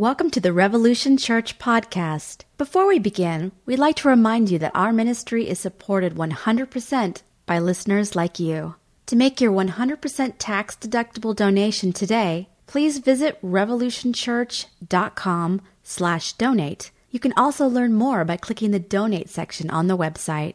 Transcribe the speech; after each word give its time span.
Welcome 0.00 0.30
to 0.30 0.40
the 0.40 0.54
Revolution 0.54 1.18
Church 1.18 1.58
podcast. 1.58 2.44
Before 2.56 2.88
we 2.88 2.98
begin, 2.98 3.52
we'd 3.66 3.78
like 3.78 3.96
to 3.96 4.08
remind 4.08 4.50
you 4.50 4.58
that 4.60 4.74
our 4.74 4.94
ministry 4.94 5.46
is 5.46 5.58
supported 5.58 6.14
100% 6.14 7.22
by 7.44 7.58
listeners 7.58 8.16
like 8.16 8.40
you. 8.40 8.76
To 9.04 9.16
make 9.16 9.42
your 9.42 9.52
100% 9.52 10.34
tax 10.38 10.74
deductible 10.74 11.36
donation 11.36 11.92
today, 11.92 12.48
please 12.66 12.96
visit 12.96 13.38
revolutionchurch.com 13.42 15.60
slash 15.82 16.32
donate. 16.32 16.90
You 17.10 17.20
can 17.20 17.34
also 17.36 17.66
learn 17.66 17.92
more 17.92 18.24
by 18.24 18.38
clicking 18.38 18.70
the 18.70 18.78
donate 18.78 19.28
section 19.28 19.68
on 19.68 19.88
the 19.88 19.98
website. 19.98 20.54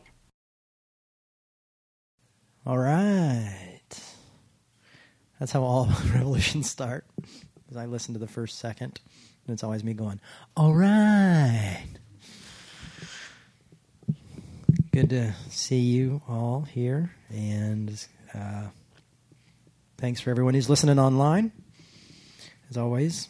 All 2.66 2.80
right. 2.80 3.80
That's 5.40 5.52
how 5.52 5.62
all 5.62 5.90
revolutions 6.16 6.68
start. 6.68 7.06
As 7.70 7.78
I 7.78 7.86
listen 7.86 8.16
to 8.16 8.20
the 8.20 8.26
first 8.26 8.58
second, 8.58 9.00
and 9.46 9.54
it's 9.54 9.64
always 9.64 9.84
me 9.84 9.94
going, 9.94 10.20
"All 10.56 10.74
right." 10.74 11.88
Good 14.92 15.10
to 15.10 15.34
see 15.50 15.80
you 15.80 16.22
all 16.28 16.62
here, 16.62 17.12
and 17.30 18.06
uh, 18.34 18.68
thanks 19.98 20.22
for 20.22 20.30
everyone 20.30 20.54
who's 20.54 20.70
listening 20.70 21.00
online. 21.00 21.52
As 22.70 22.78
always, 22.78 23.28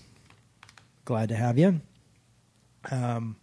glad 1.06 1.30
to 1.30 1.36
have 1.36 1.58
you. 1.58 1.82
Um, 2.92 3.38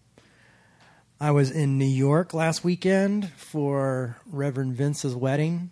I 1.21 1.33
was 1.33 1.51
in 1.51 1.79
New 1.79 1.85
York 1.85 2.33
last 2.33 2.65
weekend 2.65 3.31
for 3.33 4.17
Reverend 4.27 4.75
Vince's 4.75 5.15
wedding. 5.15 5.71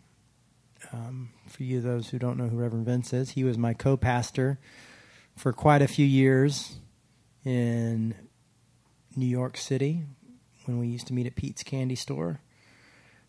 Um, 0.93 1.31
for 1.49 1.63
you, 1.63 1.81
those 1.81 2.11
who 2.11 2.19
don't 2.19 2.37
know 2.37 2.49
who 2.49 2.57
Reverend 2.57 2.87
Vince 2.87 3.13
is, 3.13 3.31
he 3.31 3.45
was 3.45 3.59
my 3.59 3.75
co 3.75 3.97
pastor 3.97 4.59
for 5.37 5.53
quite 5.53 5.83
a 5.83 5.89
few 5.89 6.07
years 6.07 6.79
in 7.45 8.15
New 9.17 9.27
York 9.27 9.57
City 9.57 10.05
when 10.67 10.79
we 10.79 10.89
used 10.89 11.07
to 11.09 11.15
meet 11.15 11.27
at 11.27 11.37
Pete's 11.37 11.63
Candy 11.63 11.95
Store. 11.95 12.41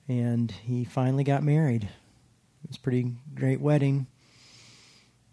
And 0.08 0.52
he 0.52 0.84
finally 0.84 1.23
got 1.23 1.44
married. 1.44 1.84
It 1.84 2.68
was 2.68 2.78
a 2.78 2.81
pretty 2.81 3.16
great 3.34 3.62
wedding 3.62 4.08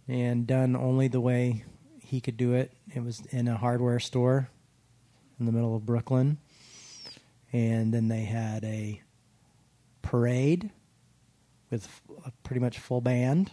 and 0.07 0.47
done 0.47 0.77
only 0.77 1.09
the 1.09 1.21
way 1.21 1.65
he 2.03 2.21
could 2.21 2.37
do 2.37 2.55
it. 2.55 2.73
It 2.95 3.03
was 3.03 3.21
in 3.31 3.49
a 3.49 3.57
hardware 3.57 4.01
store 4.01 4.49
in 5.39 5.47
the 5.47 5.53
middle 5.53 5.77
of 5.77 5.85
Brooklyn. 5.85 6.39
And 7.53 7.93
then 7.93 8.09
they 8.09 8.25
had 8.25 8.65
a 8.65 9.03
parade 10.03 10.71
with 11.71 11.89
a 12.25 12.33
pretty 12.43 12.61
much 12.61 12.79
full 12.79 13.01
band 13.01 13.53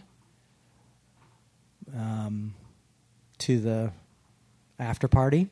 um, 1.94 2.54
to 3.38 3.60
the 3.60 3.92
after 4.78 5.08
party. 5.08 5.48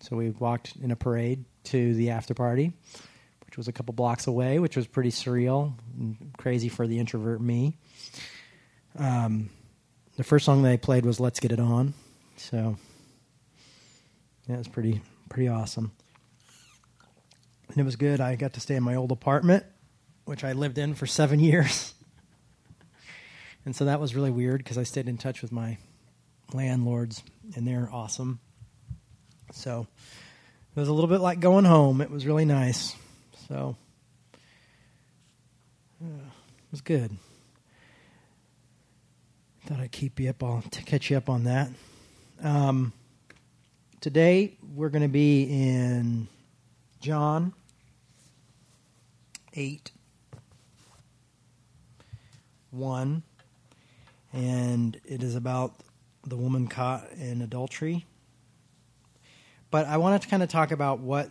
So 0.00 0.16
we 0.16 0.30
walked 0.30 0.74
in 0.82 0.90
a 0.90 0.96
parade 0.96 1.44
to 1.64 1.94
the 1.94 2.10
after 2.10 2.34
party, 2.34 2.72
which 3.46 3.56
was 3.56 3.68
a 3.68 3.72
couple 3.72 3.94
blocks 3.94 4.26
away, 4.26 4.58
which 4.58 4.76
was 4.76 4.86
pretty 4.86 5.10
surreal 5.10 5.74
and 5.98 6.32
crazy 6.36 6.68
for 6.68 6.86
the 6.86 6.98
introvert 6.98 7.40
me. 7.40 7.76
Um, 8.98 9.50
the 10.16 10.24
first 10.24 10.44
song 10.44 10.62
they 10.62 10.76
played 10.76 11.06
was 11.06 11.20
"Let's 11.20 11.40
Get 11.40 11.52
It 11.52 11.60
On," 11.60 11.94
so 12.36 12.76
yeah, 14.48 14.58
was 14.58 14.68
pretty 14.68 15.00
pretty 15.28 15.48
awesome. 15.48 15.92
And 17.68 17.78
it 17.78 17.84
was 17.84 17.96
good. 17.96 18.20
I 18.20 18.36
got 18.36 18.52
to 18.54 18.60
stay 18.60 18.74
in 18.74 18.82
my 18.82 18.96
old 18.96 19.12
apartment, 19.12 19.64
which 20.26 20.44
I 20.44 20.52
lived 20.52 20.76
in 20.76 20.94
for 20.94 21.06
seven 21.06 21.40
years. 21.40 21.94
And 23.64 23.74
so 23.74 23.84
that 23.84 24.00
was 24.00 24.14
really 24.14 24.30
weird 24.30 24.58
because 24.58 24.76
I 24.76 24.82
stayed 24.82 25.08
in 25.08 25.16
touch 25.16 25.40
with 25.40 25.52
my 25.52 25.78
landlords, 26.52 27.22
and 27.54 27.66
they're 27.66 27.88
awesome. 27.92 28.40
So 29.52 29.86
it 30.74 30.80
was 30.80 30.88
a 30.88 30.92
little 30.92 31.08
bit 31.08 31.20
like 31.20 31.40
going 31.40 31.64
home. 31.64 32.00
It 32.00 32.10
was 32.10 32.26
really 32.26 32.44
nice. 32.44 32.96
So 33.48 33.76
uh, 36.02 36.06
it 36.06 36.70
was 36.70 36.80
good. 36.80 37.16
Thought 39.66 39.80
I'd 39.80 39.92
keep 39.92 40.18
you 40.18 40.30
up 40.30 40.42
on 40.42 40.62
to 40.62 40.82
catch 40.82 41.10
you 41.10 41.16
up 41.16 41.28
on 41.28 41.44
that. 41.44 41.68
Um, 42.42 42.92
today 44.00 44.56
we're 44.74 44.88
going 44.88 45.02
to 45.02 45.08
be 45.08 45.44
in 45.44 46.26
John 47.00 47.52
eight 49.54 49.92
one 52.70 53.22
and 54.32 54.98
it 55.04 55.22
is 55.22 55.34
about 55.34 55.74
the 56.26 56.36
woman 56.36 56.66
caught 56.66 57.06
in 57.12 57.42
adultery. 57.42 58.06
But 59.72 59.86
I 59.86 59.96
wanted 59.96 60.20
to 60.22 60.28
kind 60.28 60.42
of 60.42 60.50
talk 60.50 60.70
about 60.70 61.00
what 61.00 61.30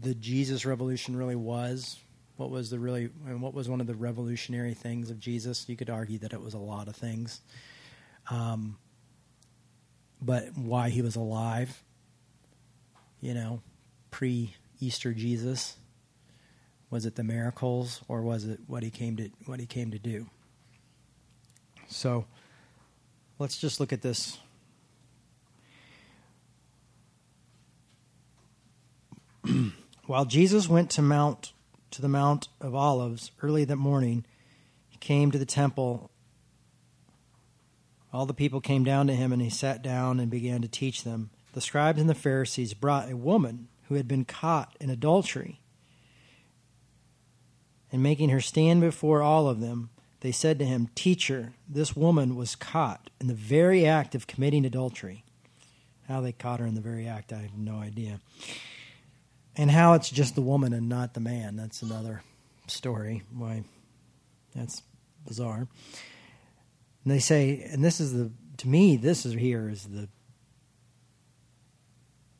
the 0.00 0.14
Jesus 0.14 0.64
revolution 0.64 1.14
really 1.14 1.36
was. 1.36 2.00
What 2.36 2.50
was 2.50 2.70
the 2.70 2.78
really, 2.78 3.10
and 3.26 3.42
what 3.42 3.52
was 3.52 3.68
one 3.68 3.82
of 3.82 3.86
the 3.86 3.94
revolutionary 3.94 4.72
things 4.72 5.10
of 5.10 5.20
Jesus? 5.20 5.68
You 5.68 5.76
could 5.76 5.90
argue 5.90 6.18
that 6.20 6.32
it 6.32 6.40
was 6.40 6.54
a 6.54 6.58
lot 6.58 6.88
of 6.88 6.96
things. 6.96 7.42
Um, 8.30 8.78
but 10.22 10.56
why 10.56 10.88
he 10.88 11.02
was 11.02 11.16
alive, 11.16 11.84
you 13.20 13.34
know, 13.34 13.60
pre 14.10 14.54
Easter 14.80 15.12
Jesus. 15.12 15.76
Was 16.88 17.04
it 17.04 17.16
the 17.16 17.24
miracles 17.24 18.00
or 18.08 18.22
was 18.22 18.46
it 18.46 18.60
what 18.66 18.82
he 18.82 18.88
came 18.90 19.16
to 19.16 19.28
what 19.44 19.60
he 19.60 19.66
came 19.66 19.90
to 19.90 19.98
do? 19.98 20.30
So 21.88 22.24
let's 23.38 23.58
just 23.58 23.80
look 23.80 23.92
at 23.92 24.00
this. 24.00 24.38
While 30.06 30.24
Jesus 30.24 30.68
went 30.68 30.90
to 30.90 31.02
Mount 31.02 31.52
to 31.90 32.02
the 32.02 32.08
Mount 32.08 32.48
of 32.60 32.74
Olives 32.74 33.30
early 33.42 33.64
that 33.64 33.76
morning, 33.76 34.24
he 34.88 34.98
came 34.98 35.30
to 35.30 35.38
the 35.38 35.46
temple. 35.46 36.10
All 38.12 38.26
the 38.26 38.34
people 38.34 38.60
came 38.60 38.84
down 38.84 39.06
to 39.06 39.14
him, 39.14 39.32
and 39.32 39.40
he 39.40 39.50
sat 39.50 39.82
down 39.82 40.20
and 40.20 40.30
began 40.30 40.62
to 40.62 40.68
teach 40.68 41.04
them. 41.04 41.30
The 41.54 41.60
scribes 41.60 42.00
and 42.00 42.10
the 42.10 42.14
Pharisees 42.14 42.74
brought 42.74 43.10
a 43.10 43.16
woman 43.16 43.68
who 43.88 43.94
had 43.94 44.06
been 44.06 44.24
caught 44.24 44.76
in 44.80 44.90
adultery. 44.90 45.60
And 47.90 48.02
making 48.02 48.28
her 48.28 48.40
stand 48.40 48.82
before 48.82 49.22
all 49.22 49.48
of 49.48 49.60
them, 49.60 49.88
they 50.20 50.32
said 50.32 50.58
to 50.58 50.66
him, 50.66 50.90
Teacher, 50.94 51.54
this 51.66 51.96
woman 51.96 52.36
was 52.36 52.54
caught 52.54 53.08
in 53.18 53.28
the 53.28 53.34
very 53.34 53.86
act 53.86 54.14
of 54.14 54.26
committing 54.26 54.66
adultery. 54.66 55.24
How 56.06 56.20
they 56.20 56.32
caught 56.32 56.60
her 56.60 56.66
in 56.66 56.74
the 56.74 56.80
very 56.80 57.06
act, 57.06 57.32
I 57.32 57.38
have 57.38 57.56
no 57.56 57.76
idea. 57.76 58.20
And 59.58 59.70
how 59.70 59.94
it's 59.94 60.08
just 60.08 60.36
the 60.36 60.40
woman 60.40 60.72
and 60.72 60.88
not 60.88 61.14
the 61.14 61.20
man. 61.20 61.56
That's 61.56 61.82
another 61.82 62.22
story. 62.68 63.24
Why 63.36 63.64
that's 64.54 64.82
bizarre. 65.26 65.66
And 67.04 67.12
they 67.12 67.18
say, 67.18 67.68
and 67.70 67.84
this 67.84 68.00
is 68.00 68.12
the 68.12 68.30
to 68.58 68.68
me, 68.68 68.96
this 68.96 69.26
is 69.26 69.34
here 69.34 69.68
is 69.68 69.84
the 69.84 70.08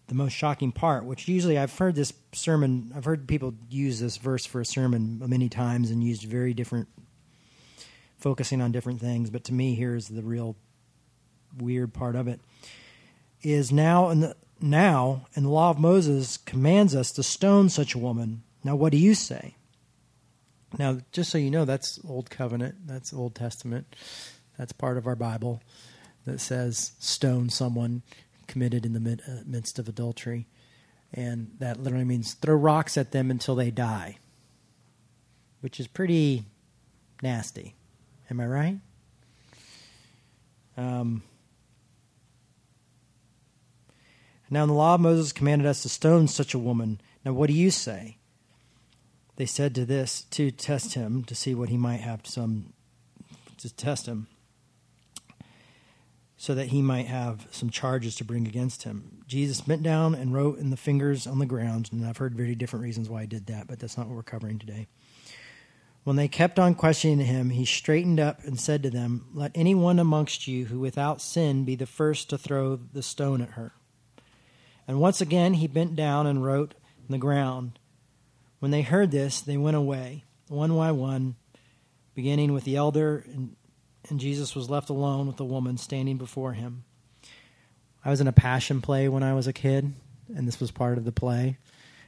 the 0.06 0.14
most 0.14 0.32
shocking 0.32 0.72
part, 0.72 1.04
which 1.04 1.28
usually 1.28 1.58
I've 1.58 1.76
heard 1.76 1.94
this 1.94 2.14
sermon, 2.32 2.92
I've 2.96 3.04
heard 3.04 3.28
people 3.28 3.54
use 3.68 4.00
this 4.00 4.16
verse 4.16 4.46
for 4.46 4.60
a 4.60 4.64
sermon 4.64 5.22
many 5.26 5.50
times 5.50 5.90
and 5.90 6.02
used 6.02 6.22
very 6.22 6.54
different 6.54 6.88
focusing 8.16 8.62
on 8.62 8.72
different 8.72 9.00
things. 9.00 9.28
But 9.28 9.44
to 9.44 9.52
me, 9.52 9.74
here's 9.74 10.08
the 10.08 10.22
real 10.22 10.56
weird 11.58 11.92
part 11.92 12.16
of 12.16 12.28
it: 12.28 12.40
is 13.42 13.70
now 13.70 14.08
in 14.10 14.20
the 14.20 14.36
now 14.60 15.26
in 15.34 15.44
the 15.44 15.48
law 15.50 15.70
of 15.70 15.78
Moses 15.78 16.36
commands 16.36 16.94
us 16.94 17.12
to 17.12 17.22
stone 17.22 17.68
such 17.68 17.94
a 17.94 17.98
woman. 17.98 18.42
Now, 18.64 18.76
what 18.76 18.92
do 18.92 18.98
you 18.98 19.14
say? 19.14 19.54
Now, 20.76 20.98
just 21.12 21.30
so 21.30 21.38
you 21.38 21.50
know, 21.50 21.64
that's 21.64 21.98
Old 22.06 22.30
Covenant. 22.30 22.86
That's 22.86 23.12
Old 23.12 23.34
Testament. 23.34 23.96
That's 24.58 24.72
part 24.72 24.98
of 24.98 25.06
our 25.06 25.16
Bible 25.16 25.62
that 26.24 26.40
says 26.40 26.92
stone 26.98 27.48
someone 27.48 28.02
committed 28.46 28.84
in 28.84 28.92
the 28.92 29.12
uh, 29.26 29.42
midst 29.46 29.78
of 29.78 29.88
adultery. 29.88 30.46
And 31.14 31.52
that 31.58 31.80
literally 31.80 32.04
means 32.04 32.34
throw 32.34 32.54
rocks 32.54 32.98
at 32.98 33.12
them 33.12 33.30
until 33.30 33.54
they 33.54 33.70
die, 33.70 34.18
which 35.60 35.80
is 35.80 35.86
pretty 35.86 36.44
nasty. 37.22 37.74
Am 38.30 38.40
I 38.40 38.46
right? 38.46 38.78
Um, 40.76 41.22
now, 44.50 44.62
in 44.62 44.68
the 44.68 44.74
law, 44.74 44.94
of 44.94 45.00
Moses 45.00 45.32
commanded 45.32 45.66
us 45.66 45.82
to 45.82 45.88
stone 45.88 46.26
such 46.26 46.54
a 46.54 46.58
woman. 46.58 47.00
Now, 47.24 47.32
what 47.32 47.48
do 47.48 47.52
you 47.52 47.70
say? 47.70 48.16
They 49.36 49.46
said 49.46 49.74
to 49.74 49.84
this 49.84 50.22
to 50.30 50.50
test 50.50 50.94
him 50.94 51.22
to 51.24 51.34
see 51.34 51.54
what 51.54 51.68
he 51.68 51.76
might 51.76 52.00
have 52.00 52.26
some 52.26 52.72
to 53.58 53.74
test 53.74 54.06
him, 54.06 54.28
so 56.36 56.54
that 56.54 56.68
he 56.68 56.80
might 56.80 57.06
have 57.06 57.46
some 57.50 57.70
charges 57.70 58.14
to 58.16 58.24
bring 58.24 58.46
against 58.46 58.84
him. 58.84 59.22
Jesus 59.26 59.60
bent 59.60 59.82
down 59.82 60.14
and 60.14 60.32
wrote 60.32 60.58
in 60.58 60.70
the 60.70 60.76
fingers 60.76 61.26
on 61.26 61.40
the 61.40 61.46
ground, 61.46 61.90
and 61.92 62.06
I've 62.06 62.16
heard 62.16 62.34
very 62.34 62.54
different 62.54 62.84
reasons 62.84 63.08
why 63.08 63.22
he 63.22 63.26
did 63.26 63.46
that, 63.46 63.66
but 63.66 63.80
that's 63.80 63.98
not 63.98 64.06
what 64.06 64.16
we're 64.16 64.22
covering 64.22 64.58
today. 64.58 64.86
When 66.04 66.16
they 66.16 66.28
kept 66.28 66.58
on 66.58 66.74
questioning 66.74 67.26
him, 67.26 67.50
he 67.50 67.64
straightened 67.64 68.18
up 68.18 68.42
and 68.44 68.58
said 68.58 68.82
to 68.84 68.90
them, 68.90 69.26
Let 69.34 69.52
anyone 69.54 69.98
amongst 69.98 70.48
you 70.48 70.66
who 70.66 70.78
without 70.78 71.20
sin 71.20 71.64
be 71.64 71.74
the 71.74 71.84
first 71.84 72.30
to 72.30 72.38
throw 72.38 72.76
the 72.76 73.02
stone 73.02 73.42
at 73.42 73.50
her. 73.50 73.72
And 74.88 74.98
once 74.98 75.20
again 75.20 75.54
he 75.54 75.66
bent 75.66 75.94
down 75.94 76.26
and 76.26 76.42
wrote 76.42 76.74
on 77.02 77.12
the 77.12 77.18
ground. 77.18 77.78
When 78.58 78.70
they 78.70 78.82
heard 78.82 79.10
this, 79.10 79.42
they 79.42 79.58
went 79.58 79.76
away, 79.76 80.24
one 80.48 80.74
by 80.74 80.90
one, 80.90 81.36
beginning 82.14 82.52
with 82.52 82.64
the 82.64 82.74
elder, 82.74 83.24
and, 83.32 83.54
and 84.08 84.18
Jesus 84.18 84.56
was 84.56 84.68
left 84.68 84.88
alone 84.88 85.28
with 85.28 85.36
the 85.36 85.44
woman 85.44 85.76
standing 85.76 86.16
before 86.16 86.54
him. 86.54 86.84
I 88.04 88.10
was 88.10 88.20
in 88.20 88.26
a 88.26 88.32
passion 88.32 88.80
play 88.80 89.08
when 89.08 89.22
I 89.22 89.34
was 89.34 89.46
a 89.46 89.52
kid, 89.52 89.92
and 90.34 90.48
this 90.48 90.58
was 90.58 90.70
part 90.70 90.98
of 90.98 91.04
the 91.04 91.12
play. 91.12 91.58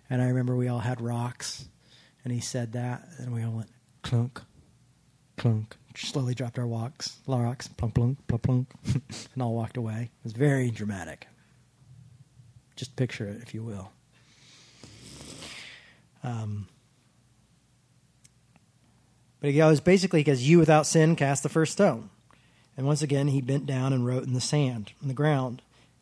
And 0.09 0.21
I 0.21 0.29
remember 0.29 0.57
we 0.57 0.69
all 0.69 0.81
had 0.81 1.01
rocks, 1.01 1.69
and 2.25 2.33
he 2.33 2.41
said 2.41 2.73
that, 2.73 3.07
and 3.19 3.33
we 3.33 3.45
all 3.45 3.53
went 3.53 3.71
clunk, 4.03 4.41
clunk. 5.37 5.77
Slowly 5.95 6.35
dropped 6.35 6.59
our 6.59 6.67
walks, 6.67 7.19
rocks, 7.27 7.69
plunk, 7.69 7.95
plunk, 7.95 8.27
plunk, 8.27 8.43
plunk, 8.43 8.69
and 9.35 9.43
all 9.43 9.55
walked 9.55 9.77
away. 9.77 10.05
It 10.05 10.25
was 10.25 10.33
very 10.33 10.71
dramatic. 10.71 11.27
Just 12.81 12.97
picture 12.97 13.29
it, 13.29 13.43
if 13.43 13.53
you 13.53 13.63
will. 13.63 13.93
Um, 16.25 16.67
but 19.39 19.51
it 19.51 19.53
goes 19.53 19.81
basically 19.81 20.21
because 20.21 20.49
you 20.49 20.59
without 20.59 20.87
sin 20.87 21.15
cast 21.15 21.43
the 21.43 21.51
first 21.51 21.73
stone. 21.73 22.09
And 22.79 22.87
once 22.87 23.03
again, 23.03 23.29
he 23.29 23.43
bent 23.43 23.67
down 23.67 23.93
and 23.93 24.07
wrote 24.07 24.23
in 24.23 24.33
the 24.33 24.41
sand, 24.41 24.93
on 25.03 25.09
the 25.09 25.15
ground. 25.15 25.61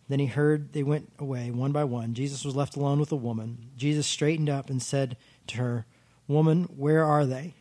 Then 0.08 0.20
he 0.20 0.26
heard 0.26 0.72
they 0.72 0.84
went 0.84 1.10
away 1.18 1.50
one 1.50 1.72
by 1.72 1.82
one. 1.82 2.14
Jesus 2.14 2.44
was 2.44 2.54
left 2.54 2.76
alone 2.76 3.00
with 3.00 3.08
the 3.08 3.16
woman. 3.16 3.70
Jesus 3.76 4.06
straightened 4.06 4.48
up 4.48 4.70
and 4.70 4.80
said 4.80 5.16
to 5.48 5.56
her, 5.56 5.84
Woman, 6.28 6.68
where 6.76 7.04
are 7.04 7.26
they? 7.26 7.54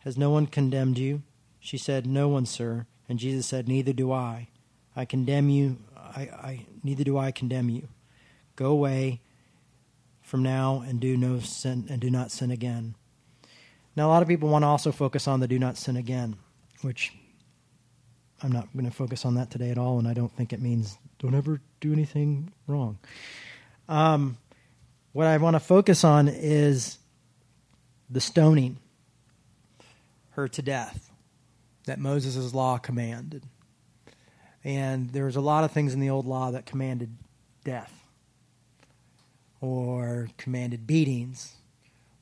Has 0.00 0.18
no 0.18 0.28
one 0.28 0.46
condemned 0.46 0.98
you? 0.98 1.22
She 1.58 1.78
said, 1.78 2.06
No 2.06 2.28
one, 2.28 2.44
sir. 2.44 2.84
And 3.08 3.18
Jesus 3.18 3.46
said, 3.46 3.66
Neither 3.66 3.94
do 3.94 4.12
I. 4.12 4.48
I 4.94 5.06
condemn 5.06 5.48
you. 5.48 5.78
I, 5.96 6.20
I 6.20 6.66
neither 6.84 7.02
do 7.02 7.16
I 7.16 7.30
condemn 7.30 7.70
you. 7.70 7.88
Go 8.60 8.72
away 8.72 9.22
from 10.20 10.42
now 10.42 10.84
and 10.86 11.00
do 11.00 11.16
no 11.16 11.40
sin 11.40 11.86
and 11.88 11.98
do 11.98 12.10
not 12.10 12.30
sin 12.30 12.50
again. 12.50 12.94
Now 13.96 14.08
a 14.08 14.10
lot 14.10 14.20
of 14.20 14.28
people 14.28 14.50
want 14.50 14.64
to 14.64 14.66
also 14.66 14.92
focus 14.92 15.26
on 15.26 15.40
the 15.40 15.48
do 15.48 15.58
not 15.58 15.78
sin 15.78 15.96
again, 15.96 16.36
which 16.82 17.10
I'm 18.42 18.52
not 18.52 18.68
going 18.74 18.84
to 18.84 18.90
focus 18.90 19.24
on 19.24 19.36
that 19.36 19.50
today 19.50 19.70
at 19.70 19.78
all, 19.78 19.98
and 19.98 20.06
I 20.06 20.12
don't 20.12 20.30
think 20.30 20.52
it 20.52 20.60
means 20.60 20.98
don't 21.18 21.34
ever 21.34 21.62
do 21.80 21.94
anything 21.94 22.52
wrong. 22.66 22.98
Um, 23.88 24.36
what 25.12 25.26
I 25.26 25.38
want 25.38 25.54
to 25.54 25.60
focus 25.60 26.04
on 26.04 26.28
is 26.28 26.98
the 28.10 28.20
stoning 28.20 28.76
her 30.32 30.48
to 30.48 30.60
death 30.60 31.10
that 31.86 31.98
Moses' 31.98 32.52
law 32.52 32.76
commanded. 32.76 33.42
And 34.62 35.08
there 35.14 35.24
was 35.24 35.36
a 35.36 35.40
lot 35.40 35.64
of 35.64 35.70
things 35.70 35.94
in 35.94 36.00
the 36.00 36.10
old 36.10 36.26
law 36.26 36.50
that 36.50 36.66
commanded 36.66 37.16
death 37.64 37.99
or 39.60 40.28
commanded 40.36 40.86
beatings, 40.86 41.54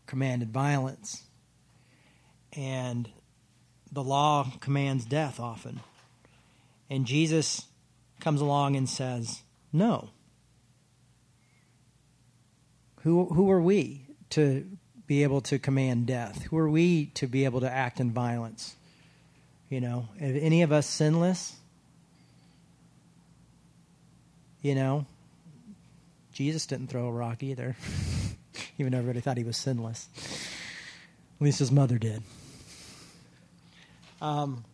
commanded 0.06 0.50
violence. 0.50 1.22
And 2.52 3.08
the 3.92 4.02
law 4.02 4.50
commands 4.60 5.04
death 5.04 5.38
often. 5.38 5.80
And 6.90 7.06
Jesus 7.06 7.66
comes 8.20 8.40
along 8.40 8.76
and 8.76 8.88
says, 8.88 9.42
No. 9.72 10.10
Who, 13.02 13.26
who 13.26 13.50
are 13.50 13.60
we 13.60 14.06
to 14.30 14.66
be 15.06 15.22
able 15.22 15.40
to 15.42 15.58
command 15.58 16.06
death? 16.06 16.42
Who 16.44 16.58
are 16.58 16.68
we 16.68 17.06
to 17.14 17.26
be 17.26 17.44
able 17.44 17.60
to 17.60 17.70
act 17.70 18.00
in 18.00 18.10
violence? 18.10 18.74
You 19.70 19.80
know, 19.80 20.08
any 20.18 20.62
of 20.62 20.72
us 20.72 20.86
sinless? 20.86 21.54
You 24.62 24.74
know, 24.74 25.06
Jesus 26.38 26.66
didn't 26.66 26.86
throw 26.86 27.08
a 27.08 27.10
rock 27.10 27.42
either, 27.42 27.74
even 28.78 28.92
though 28.92 28.98
everybody 28.98 29.18
thought 29.18 29.36
he 29.36 29.42
was 29.42 29.56
sinless. 29.56 30.08
At 31.40 31.44
least 31.44 31.58
his 31.58 31.72
mother 31.72 31.98
did. 31.98 32.22
Um, 34.22 34.64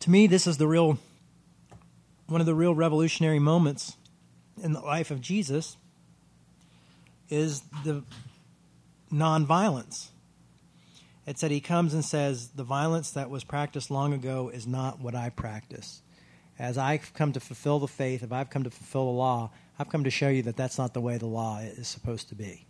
to 0.00 0.10
me, 0.10 0.26
this 0.26 0.46
is 0.46 0.58
the 0.58 0.68
real, 0.68 0.98
one 2.26 2.42
of 2.42 2.46
the 2.46 2.54
real 2.54 2.74
revolutionary 2.74 3.38
moments 3.38 3.96
in 4.62 4.74
the 4.74 4.80
life 4.82 5.10
of 5.10 5.22
Jesus 5.22 5.78
is 7.30 7.62
the 7.82 8.04
nonviolence. 9.10 10.08
It 11.26 11.38
said 11.38 11.50
he 11.50 11.62
comes 11.62 11.94
and 11.94 12.04
says, 12.04 12.48
The 12.48 12.62
violence 12.62 13.10
that 13.12 13.30
was 13.30 13.42
practiced 13.42 13.90
long 13.90 14.12
ago 14.12 14.50
is 14.50 14.66
not 14.66 15.00
what 15.00 15.14
I 15.14 15.30
practice. 15.30 16.02
As 16.58 16.78
I've 16.78 17.12
come 17.14 17.32
to 17.32 17.40
fulfill 17.40 17.78
the 17.78 17.88
faith, 17.88 18.22
if 18.22 18.32
I've 18.32 18.50
come 18.50 18.64
to 18.64 18.70
fulfill 18.70 19.06
the 19.06 19.18
law, 19.18 19.50
I've 19.78 19.88
come 19.88 20.04
to 20.04 20.10
show 20.10 20.28
you 20.28 20.42
that 20.42 20.56
that's 20.56 20.78
not 20.78 20.94
the 20.94 21.00
way 21.00 21.18
the 21.18 21.26
law 21.26 21.58
is 21.58 21.88
supposed 21.88 22.28
to 22.28 22.34
be. 22.34 22.66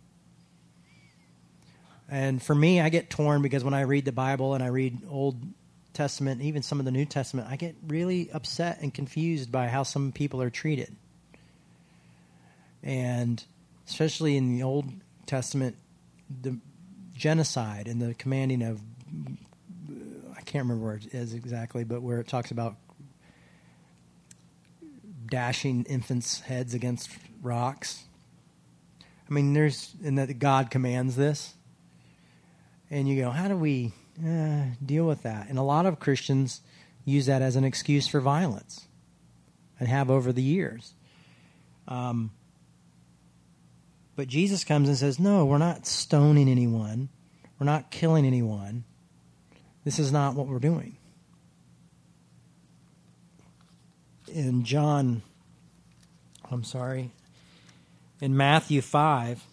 And 2.09 2.41
for 2.41 2.55
me, 2.55 2.81
I 2.81 2.89
get 2.89 3.09
torn 3.09 3.41
because 3.41 3.63
when 3.63 3.73
I 3.73 3.81
read 3.81 4.05
the 4.05 4.11
Bible 4.11 4.53
and 4.53 4.63
I 4.63 4.67
read 4.67 4.99
Old 5.09 5.37
Testament, 5.93 6.41
even 6.41 6.61
some 6.61 6.79
of 6.79 6.85
the 6.85 6.91
New 6.91 7.05
Testament, 7.05 7.47
I 7.49 7.55
get 7.55 7.75
really 7.87 8.31
upset 8.31 8.81
and 8.81 8.93
confused 8.93 9.51
by 9.51 9.67
how 9.67 9.83
some 9.83 10.11
people 10.11 10.41
are 10.41 10.49
treated. 10.49 10.95
And 12.81 13.43
especially 13.87 14.37
in 14.37 14.55
the 14.55 14.63
Old 14.63 14.91
Testament, 15.25 15.75
the 16.41 16.57
genocide 17.15 17.87
and 17.87 18.01
the 18.01 18.13
commanding 18.13 18.63
of 18.63 18.81
I 20.35 20.41
can't 20.41 20.65
remember 20.65 20.85
where 20.85 20.95
it 20.95 21.13
is 21.13 21.33
exactly, 21.33 21.83
but 21.83 22.01
where 22.01 22.19
it 22.19 22.27
talks 22.27 22.51
about 22.51 22.75
dashing 25.33 25.83
infants' 25.85 26.41
heads 26.41 26.75
against 26.75 27.09
rocks. 27.41 28.03
I 29.27 29.33
mean, 29.33 29.53
there's 29.53 29.95
and 30.05 30.19
that 30.19 30.37
God 30.37 30.69
commands 30.69 31.15
this, 31.15 31.55
and 32.91 33.09
you 33.09 33.19
go, 33.19 33.31
how 33.31 33.47
do 33.47 33.57
we 33.57 33.93
uh, 34.23 34.65
deal 34.85 35.07
with 35.07 35.23
that? 35.23 35.49
And 35.49 35.57
a 35.57 35.63
lot 35.63 35.87
of 35.87 35.99
Christians 35.99 36.61
use 37.03 37.25
that 37.25 37.41
as 37.41 37.55
an 37.55 37.63
excuse 37.63 38.07
for 38.07 38.19
violence, 38.19 38.87
and 39.79 39.89
have 39.89 40.11
over 40.11 40.31
the 40.31 40.43
years. 40.43 40.93
Um, 41.87 42.29
but 44.15 44.27
Jesus 44.27 44.63
comes 44.63 44.87
and 44.87 44.95
says, 44.95 45.19
No, 45.19 45.45
we're 45.45 45.57
not 45.57 45.87
stoning 45.87 46.47
anyone. 46.47 47.09
We're 47.57 47.65
not 47.65 47.89
killing 47.89 48.27
anyone. 48.27 48.83
This 49.83 49.97
is 49.97 50.11
not 50.11 50.35
what 50.35 50.45
we're 50.45 50.59
doing. 50.59 50.95
In 54.33 54.63
John, 54.63 55.21
I'm 56.49 56.63
sorry, 56.63 57.11
in 58.19 58.35
Matthew 58.35 58.81
5, 58.81 59.43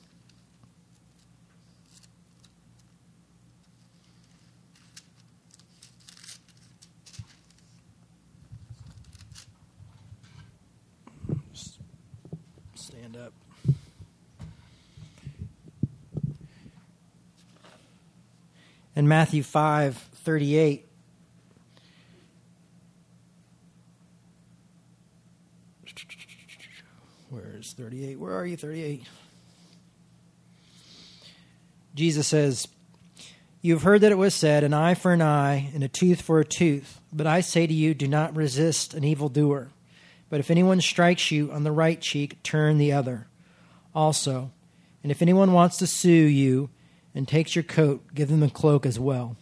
stand 12.73 13.19
up. 13.19 13.35
in 18.97 19.07
Matthew 19.07 19.43
5 19.43 19.97
38. 19.97 20.87
Where 27.31 27.55
is 27.57 27.75
38? 27.91 28.21
Where 28.21 28.37
are 28.37 28.47
you, 28.47 28.57
38? 28.57 29.03
Jesus 31.97 32.29
says, 32.29 32.69
You 33.63 33.73
have 33.73 33.83
heard 33.83 34.03
that 34.03 34.13
it 34.13 34.19
was 34.19 34.33
said, 34.33 34.63
an 34.63 34.73
eye 34.73 34.95
for 34.95 35.13
an 35.13 35.21
eye 35.21 35.73
and 35.75 35.83
a 35.83 35.89
tooth 35.89 36.23
for 36.23 36.39
a 36.39 36.45
tooth. 36.45 37.01
But 37.13 37.27
I 37.27 37.41
say 37.41 37.67
to 37.67 37.75
you, 37.75 37.95
do 37.95 38.07
not 38.07 38.37
resist 38.37 38.95
an 38.95 39.03
evildoer. 39.03 39.71
But 40.29 40.39
if 40.39 40.53
anyone 40.53 40.81
strikes 40.81 41.33
you 41.33 41.51
on 41.51 41.65
the 41.65 41.73
right 41.73 42.01
cheek, 42.01 42.41
turn 42.45 42.79
the 42.79 42.93
other 42.93 43.27
also. 43.93 44.53
And 45.03 45.11
if 45.11 45.21
anyone 45.21 45.53
wants 45.53 45.79
to 45.79 45.89
sue 45.89 46.11
you, 46.11 46.71
and 47.13 47.27
takes 47.27 47.57
your 47.57 47.65
coat, 47.65 48.15
give 48.15 48.29
them 48.29 48.45
a 48.45 48.51
cloak 48.51 48.87
as 48.87 49.01
well. 49.01 49.37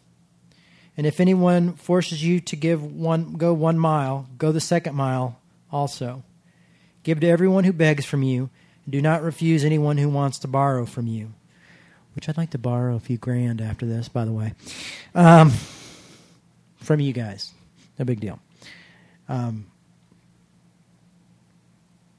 And 0.97 1.07
if 1.07 1.21
anyone 1.21 1.75
forces 1.75 2.25
you 2.25 2.41
to 2.41 2.57
give 2.57 2.83
one, 2.83 3.35
go 3.35 3.53
one 3.53 3.79
mile, 3.79 4.27
go 4.39 4.53
the 4.53 4.61
second 4.63 4.95
mile 4.95 5.39
also. 5.71 6.23
Give 7.09 7.21
to 7.21 7.27
everyone 7.27 7.65
who 7.65 7.73
begs 7.73 8.05
from 8.05 8.23
you, 8.23 8.51
and 8.85 8.93
do 8.93 9.01
not 9.01 9.23
refuse 9.23 9.65
anyone 9.65 9.97
who 9.97 10.11
wants 10.11 10.41
to 10.41 10.47
borrow 10.47 10.85
from 10.85 11.07
you. 11.07 11.33
Which 12.15 12.29
I'd 12.29 12.37
like 12.37 12.51
to 12.51 12.59
borrow 12.59 12.97
a 12.97 13.01
few 13.01 13.17
grand 13.17 13.63
after 13.63 13.87
this, 13.87 14.11
by 14.11 14.27
the 14.27 14.33
way, 14.33 14.53
um, 15.15 15.51
from 16.77 17.01
you 17.01 17.15
guys. 17.15 17.55
No 17.99 18.05
big 18.05 18.21
deal. 18.21 18.39
Um, 19.27 19.69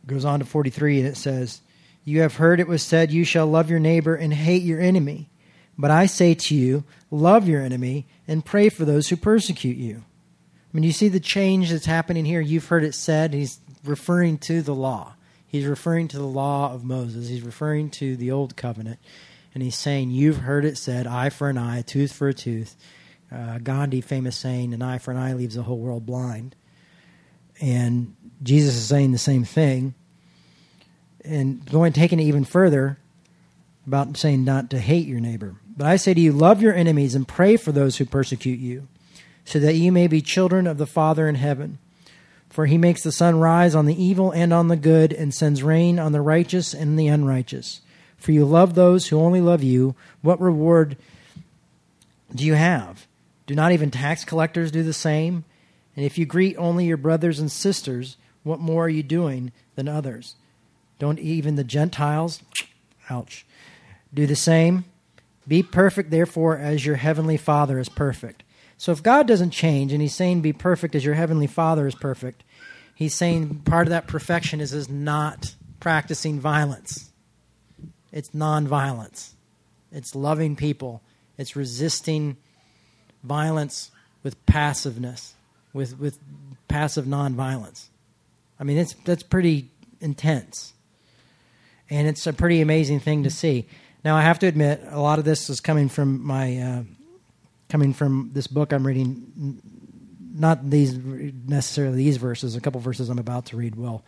goes 0.07 0.25
on 0.25 0.39
to 0.39 0.45
43 0.45 1.01
and 1.01 1.07
it 1.07 1.17
says, 1.17 1.61
You 2.03 2.21
have 2.21 2.37
heard 2.37 2.59
it 2.59 2.67
was 2.67 2.81
said, 2.81 3.11
You 3.11 3.23
shall 3.23 3.45
love 3.45 3.69
your 3.69 3.77
neighbor 3.77 4.15
and 4.15 4.33
hate 4.33 4.63
your 4.63 4.81
enemy. 4.81 5.29
But 5.77 5.91
I 5.91 6.07
say 6.07 6.33
to 6.33 6.55
you, 6.55 6.83
love 7.11 7.47
your 7.47 7.61
enemy 7.61 8.07
and 8.27 8.43
pray 8.43 8.69
for 8.69 8.85
those 8.85 9.09
who 9.09 9.17
persecute 9.17 9.77
you. 9.77 9.97
I 9.97 10.69
mean, 10.73 10.83
you 10.83 10.93
see 10.93 11.09
the 11.09 11.19
change 11.19 11.69
that's 11.69 11.85
happening 11.85 12.25
here. 12.25 12.41
You've 12.41 12.65
heard 12.65 12.83
it 12.83 12.95
said. 12.95 13.35
He's 13.35 13.59
referring 13.83 14.37
to 14.39 14.61
the 14.61 14.75
law. 14.75 15.13
He's 15.47 15.65
referring 15.65 16.07
to 16.09 16.17
the 16.17 16.25
law 16.25 16.73
of 16.73 16.83
Moses. 16.83 17.27
He's 17.27 17.41
referring 17.41 17.89
to 17.91 18.15
the 18.15 18.31
old 18.31 18.55
covenant. 18.55 18.99
And 19.53 19.63
he's 19.63 19.77
saying, 19.77 20.11
You've 20.11 20.37
heard 20.37 20.63
it 20.63 20.77
said, 20.77 21.07
eye 21.07 21.29
for 21.29 21.49
an 21.49 21.57
eye, 21.57 21.81
tooth 21.81 22.13
for 22.13 22.27
a 22.27 22.33
tooth. 22.33 22.75
Uh, 23.31 23.57
Gandhi, 23.59 24.01
famous 24.01 24.37
saying, 24.37 24.73
an 24.73 24.81
eye 24.81 24.97
for 24.97 25.11
an 25.11 25.17
eye 25.17 25.33
leaves 25.33 25.55
the 25.55 25.63
whole 25.63 25.79
world 25.79 26.05
blind. 26.05 26.55
And 27.61 28.15
Jesus 28.41 28.75
is 28.75 28.85
saying 28.85 29.11
the 29.11 29.17
same 29.17 29.43
thing. 29.43 29.93
And 31.25 31.65
going, 31.69 31.93
taking 31.93 32.19
it 32.19 32.23
even 32.23 32.45
further 32.45 32.97
about 33.85 34.17
saying 34.17 34.43
not 34.43 34.69
to 34.69 34.79
hate 34.79 35.07
your 35.07 35.19
neighbor. 35.19 35.55
But 35.75 35.87
I 35.87 35.95
say 35.95 36.13
to 36.13 36.21
you, 36.21 36.31
love 36.31 36.61
your 36.61 36.73
enemies 36.73 37.15
and 37.15 37.27
pray 37.27 37.57
for 37.57 37.71
those 37.71 37.97
who 37.97 38.05
persecute 38.05 38.59
you, 38.59 38.87
so 39.45 39.59
that 39.59 39.75
you 39.75 39.91
may 39.91 40.07
be 40.07 40.21
children 40.21 40.67
of 40.67 40.77
the 40.77 40.85
Father 40.85 41.27
in 41.27 41.35
heaven. 41.35 41.79
For 42.49 42.65
he 42.65 42.77
makes 42.77 43.03
the 43.03 43.11
sun 43.11 43.39
rise 43.39 43.75
on 43.75 43.85
the 43.85 44.03
evil 44.03 44.31
and 44.31 44.51
on 44.51 44.67
the 44.67 44.75
good, 44.75 45.13
and 45.13 45.33
sends 45.33 45.63
rain 45.63 45.99
on 45.99 46.11
the 46.11 46.21
righteous 46.21 46.73
and 46.73 46.97
the 46.97 47.07
unrighteous. 47.07 47.81
For 48.17 48.31
you 48.31 48.45
love 48.45 48.73
those 48.73 49.07
who 49.07 49.19
only 49.19 49.39
love 49.39 49.63
you. 49.63 49.95
What 50.21 50.41
reward 50.41 50.97
do 52.33 52.43
you 52.43 52.55
have? 52.55 53.07
Do 53.47 53.55
not 53.55 53.71
even 53.71 53.91
tax 53.91 54.25
collectors 54.25 54.71
do 54.71 54.83
the 54.83 54.93
same? 54.93 55.45
And 55.95 56.05
if 56.05 56.17
you 56.17 56.25
greet 56.25 56.57
only 56.57 56.85
your 56.85 56.97
brothers 56.97 57.39
and 57.39 57.51
sisters, 57.51 58.17
what 58.43 58.59
more 58.59 58.85
are 58.85 58.89
you 58.89 59.03
doing 59.03 59.51
than 59.75 59.87
others? 59.87 60.35
Don't 60.97 61.19
even 61.19 61.55
the 61.55 61.63
Gentiles, 61.63 62.41
ouch, 63.09 63.45
do 64.13 64.27
the 64.27 64.35
same? 64.35 64.85
Be 65.47 65.63
perfect, 65.63 66.11
therefore, 66.11 66.57
as 66.57 66.85
your 66.85 66.97
heavenly 66.97 67.37
Father 67.37 67.79
is 67.79 67.89
perfect. 67.89 68.43
So 68.79 68.93
if 68.93 69.03
God 69.03 69.27
doesn't 69.27 69.49
change 69.49 69.91
and 69.91 70.01
he's 70.01 70.15
saying 70.15 70.39
be 70.39 70.53
perfect 70.53 70.95
as 70.95 71.03
your 71.03 71.13
heavenly 71.13 71.47
Father 71.47 71.85
is 71.85 71.95
perfect, 71.95 72.45
he's 72.95 73.13
saying 73.13 73.63
part 73.65 73.87
of 73.87 73.91
that 73.91 74.07
perfection 74.07 74.61
is, 74.61 74.73
is 74.73 74.87
not 74.87 75.53
practicing 75.81 76.39
violence. 76.39 77.11
It's 78.13 78.29
nonviolence. 78.29 79.31
It's 79.91 80.15
loving 80.15 80.55
people. 80.55 81.01
It's 81.37 81.57
resisting 81.57 82.37
violence 83.21 83.91
with 84.23 84.45
passiveness, 84.45 85.33
with, 85.73 85.99
with 85.99 86.17
passive 86.69 87.03
nonviolence. 87.03 87.87
I 88.61 88.63
mean, 88.63 88.77
it's, 88.77 88.93
that's 89.03 89.23
pretty 89.23 89.71
intense. 89.99 90.71
And 91.89 92.07
it's 92.07 92.25
a 92.25 92.31
pretty 92.31 92.61
amazing 92.61 93.01
thing 93.01 93.23
to 93.23 93.29
see. 93.29 93.67
Now, 94.05 94.15
I 94.15 94.21
have 94.21 94.39
to 94.39 94.47
admit, 94.47 94.81
a 94.89 95.01
lot 95.01 95.19
of 95.19 95.25
this 95.25 95.49
is 95.49 95.59
coming 95.59 95.89
from 95.89 96.25
my 96.25 96.57
uh, 96.57 96.83
coming 97.69 97.93
from 97.93 98.31
this 98.33 98.47
book 98.47 98.73
I'm 98.73 98.85
reading. 98.85 99.61
Not 100.33 100.69
these 100.69 100.97
necessarily 100.97 101.97
these 101.97 102.17
verses. 102.17 102.55
A 102.55 102.61
couple 102.61 102.79
verses 102.81 103.09
I'm 103.09 103.19
about 103.19 103.45
to 103.47 103.57
read 103.57 103.75
will, 103.75 104.03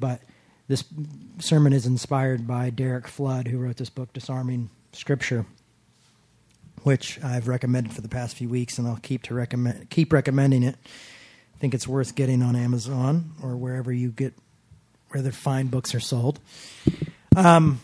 but 0.00 0.20
this 0.68 0.84
sermon 1.38 1.72
is 1.72 1.86
inspired 1.86 2.46
by 2.46 2.70
Derek 2.70 3.06
Flood, 3.06 3.48
who 3.48 3.58
wrote 3.58 3.76
this 3.76 3.90
book, 3.90 4.12
Disarming 4.12 4.70
Scripture, 4.92 5.44
which 6.82 7.22
I've 7.22 7.48
recommended 7.48 7.92
for 7.92 8.00
the 8.00 8.08
past 8.08 8.36
few 8.36 8.48
weeks, 8.48 8.78
and 8.78 8.88
I'll 8.88 8.96
keep 8.96 9.22
to 9.24 9.34
recommend 9.34 9.90
keep 9.90 10.12
recommending 10.12 10.62
it. 10.62 10.76
I 10.84 11.58
think 11.58 11.74
it's 11.74 11.86
worth 11.86 12.14
getting 12.14 12.42
on 12.42 12.56
Amazon 12.56 13.32
or 13.42 13.56
wherever 13.56 13.92
you 13.92 14.10
get 14.10 14.34
where 15.10 15.22
the 15.22 15.32
fine 15.32 15.66
books 15.66 15.94
are 15.94 16.00
sold. 16.00 16.40
Um, 17.36 17.80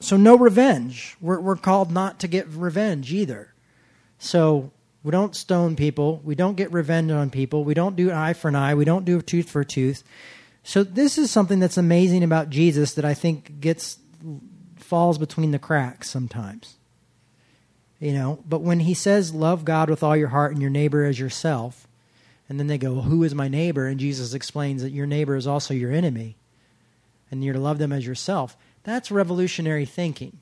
so 0.00 0.16
no 0.16 0.36
revenge. 0.36 1.16
We're 1.20 1.40
we're 1.40 1.56
called 1.56 1.90
not 1.90 2.20
to 2.20 2.28
get 2.28 2.48
revenge 2.48 3.12
either. 3.12 3.52
So 4.18 4.70
we 5.02 5.10
don't 5.10 5.34
stone 5.34 5.76
people. 5.76 6.20
We 6.24 6.34
don't 6.34 6.56
get 6.56 6.72
revenge 6.72 7.10
on 7.10 7.30
people. 7.30 7.64
We 7.64 7.74
don't 7.74 7.96
do 7.96 8.12
eye 8.12 8.32
for 8.32 8.48
an 8.48 8.56
eye. 8.56 8.74
We 8.74 8.84
don't 8.84 9.04
do 9.04 9.20
tooth 9.22 9.48
for 9.48 9.64
tooth. 9.64 10.02
So 10.62 10.84
this 10.84 11.18
is 11.18 11.30
something 11.30 11.60
that's 11.60 11.76
amazing 11.76 12.22
about 12.22 12.50
Jesus 12.50 12.94
that 12.94 13.04
I 13.04 13.14
think 13.14 13.60
gets 13.60 13.98
falls 14.76 15.18
between 15.18 15.50
the 15.50 15.58
cracks 15.58 16.10
sometimes. 16.10 16.76
You 18.00 18.12
know, 18.12 18.44
but 18.48 18.60
when 18.60 18.80
he 18.80 18.94
says 18.94 19.34
love 19.34 19.64
God 19.64 19.90
with 19.90 20.02
all 20.02 20.16
your 20.16 20.28
heart 20.28 20.52
and 20.52 20.60
your 20.60 20.70
neighbor 20.70 21.04
as 21.04 21.18
yourself, 21.18 21.88
and 22.48 22.58
then 22.58 22.68
they 22.68 22.78
go, 22.78 22.92
well, 22.92 23.02
"Who 23.02 23.24
is 23.24 23.34
my 23.34 23.48
neighbor?" 23.48 23.88
and 23.88 23.98
Jesus 23.98 24.34
explains 24.34 24.82
that 24.82 24.92
your 24.92 25.06
neighbor 25.06 25.34
is 25.34 25.48
also 25.48 25.74
your 25.74 25.92
enemy, 25.92 26.36
and 27.30 27.42
you're 27.42 27.54
to 27.54 27.60
love 27.60 27.78
them 27.78 27.92
as 27.92 28.06
yourself 28.06 28.56
that's 28.82 29.10
revolutionary 29.10 29.84
thinking. 29.84 30.38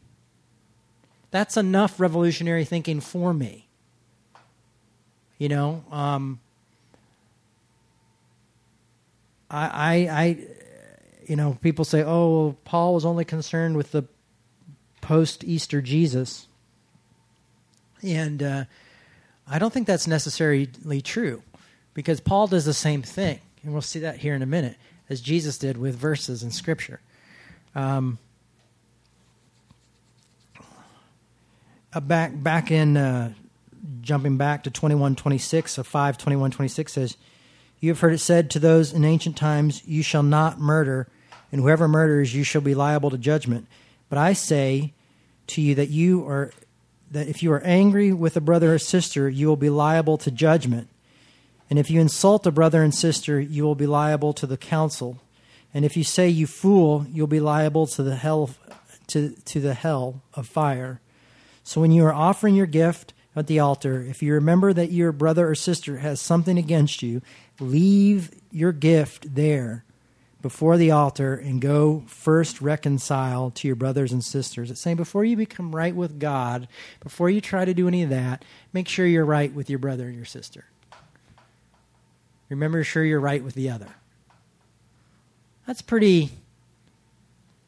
That's 1.30 1.56
enough 1.56 1.98
revolutionary 2.00 2.64
thinking 2.64 3.00
for 3.00 3.34
me. 3.34 3.68
You 5.38 5.48
know, 5.48 5.84
um, 5.90 6.40
I, 9.50 9.66
I, 9.66 9.94
I, 10.22 10.46
you 11.26 11.36
know, 11.36 11.58
people 11.60 11.84
say, 11.84 12.02
"Oh, 12.02 12.56
Paul 12.64 12.94
was 12.94 13.04
only 13.04 13.24
concerned 13.24 13.76
with 13.76 13.92
the 13.92 14.04
post-Easter 15.02 15.82
Jesus," 15.82 16.46
and 18.02 18.42
uh, 18.42 18.64
I 19.46 19.58
don't 19.58 19.72
think 19.72 19.86
that's 19.86 20.06
necessarily 20.06 21.02
true, 21.02 21.42
because 21.92 22.20
Paul 22.20 22.46
does 22.46 22.64
the 22.64 22.72
same 22.72 23.02
thing, 23.02 23.40
and 23.62 23.72
we'll 23.72 23.82
see 23.82 24.00
that 24.00 24.18
here 24.18 24.34
in 24.34 24.40
a 24.40 24.46
minute, 24.46 24.76
as 25.10 25.20
Jesus 25.20 25.58
did 25.58 25.76
with 25.76 25.96
verses 25.96 26.42
in 26.42 26.50
Scripture. 26.50 27.00
Um, 27.74 28.18
uh, 31.92 32.00
back 32.00 32.32
back 32.34 32.70
in 32.70 32.96
uh, 32.96 33.32
jumping 34.00 34.36
back 34.36 34.64
to 34.64 34.70
2126 34.70 35.78
of 35.78 35.86
5 35.86 36.18
21 36.18 36.50
26 36.50 36.92
says 36.92 37.16
you 37.80 37.90
have 37.90 38.00
heard 38.00 38.14
it 38.14 38.18
said 38.18 38.50
to 38.50 38.58
those 38.58 38.92
in 38.92 39.04
ancient 39.04 39.36
times 39.36 39.82
you 39.86 40.02
shall 40.02 40.22
not 40.22 40.58
murder 40.58 41.08
and 41.52 41.60
whoever 41.60 41.86
murders 41.86 42.34
you 42.34 42.42
shall 42.42 42.60
be 42.60 42.74
liable 42.74 43.10
to 43.10 43.18
judgment. 43.18 43.66
But 44.08 44.18
i 44.18 44.32
say 44.32 44.92
to 45.48 45.60
you 45.60 45.74
that 45.74 45.88
you 45.88 46.26
are 46.26 46.52
that 47.10 47.28
if 47.28 47.42
you 47.42 47.52
are 47.52 47.62
angry 47.62 48.12
with 48.12 48.36
a 48.36 48.40
brother 48.40 48.74
or 48.74 48.78
sister 48.78 49.28
you 49.28 49.46
will 49.46 49.56
be 49.56 49.70
liable 49.70 50.18
to 50.18 50.30
judgment. 50.30 50.88
And 51.68 51.78
if 51.78 51.90
you 51.90 52.00
insult 52.00 52.46
a 52.46 52.52
brother 52.52 52.82
and 52.82 52.94
sister 52.94 53.40
you 53.40 53.64
will 53.64 53.74
be 53.74 53.86
liable 53.86 54.32
to 54.34 54.46
the 54.46 54.56
council. 54.56 55.20
And 55.74 55.84
if 55.84 55.96
you 55.96 56.04
say 56.04 56.28
you 56.28 56.46
fool 56.46 57.06
you'll 57.10 57.26
be 57.26 57.40
liable 57.40 57.86
to 57.88 58.02
the 58.02 58.16
hell 58.16 58.50
to, 59.08 59.30
to 59.30 59.60
the 59.60 59.74
hell 59.74 60.22
of 60.34 60.48
fire 60.48 61.00
so 61.66 61.80
when 61.80 61.90
you 61.90 62.06
are 62.06 62.14
offering 62.14 62.54
your 62.54 62.66
gift 62.66 63.12
at 63.34 63.48
the 63.48 63.58
altar, 63.58 64.00
if 64.00 64.22
you 64.22 64.34
remember 64.34 64.72
that 64.72 64.92
your 64.92 65.10
brother 65.10 65.48
or 65.48 65.56
sister 65.56 65.98
has 65.98 66.20
something 66.20 66.58
against 66.58 67.02
you, 67.02 67.22
leave 67.58 68.30
your 68.52 68.70
gift 68.70 69.34
there 69.34 69.84
before 70.40 70.76
the 70.76 70.92
altar 70.92 71.34
and 71.34 71.60
go 71.60 72.04
first 72.06 72.60
reconcile 72.60 73.50
to 73.50 73.66
your 73.66 73.74
brothers 73.74 74.12
and 74.12 74.22
sisters. 74.22 74.70
It's 74.70 74.80
saying 74.80 74.96
before 74.96 75.24
you 75.24 75.36
become 75.36 75.74
right 75.74 75.94
with 75.94 76.20
God, 76.20 76.68
before 77.00 77.30
you 77.30 77.40
try 77.40 77.64
to 77.64 77.74
do 77.74 77.88
any 77.88 78.04
of 78.04 78.10
that, 78.10 78.44
make 78.72 78.86
sure 78.86 79.04
you're 79.04 79.24
right 79.24 79.52
with 79.52 79.68
your 79.68 79.80
brother 79.80 80.06
and 80.06 80.14
your 80.14 80.24
sister. 80.24 80.66
Remember, 82.48 82.84
sure 82.84 83.02
you're 83.02 83.18
right 83.18 83.42
with 83.42 83.54
the 83.54 83.70
other. 83.70 83.88
That's 85.66 85.82
pretty 85.82 86.30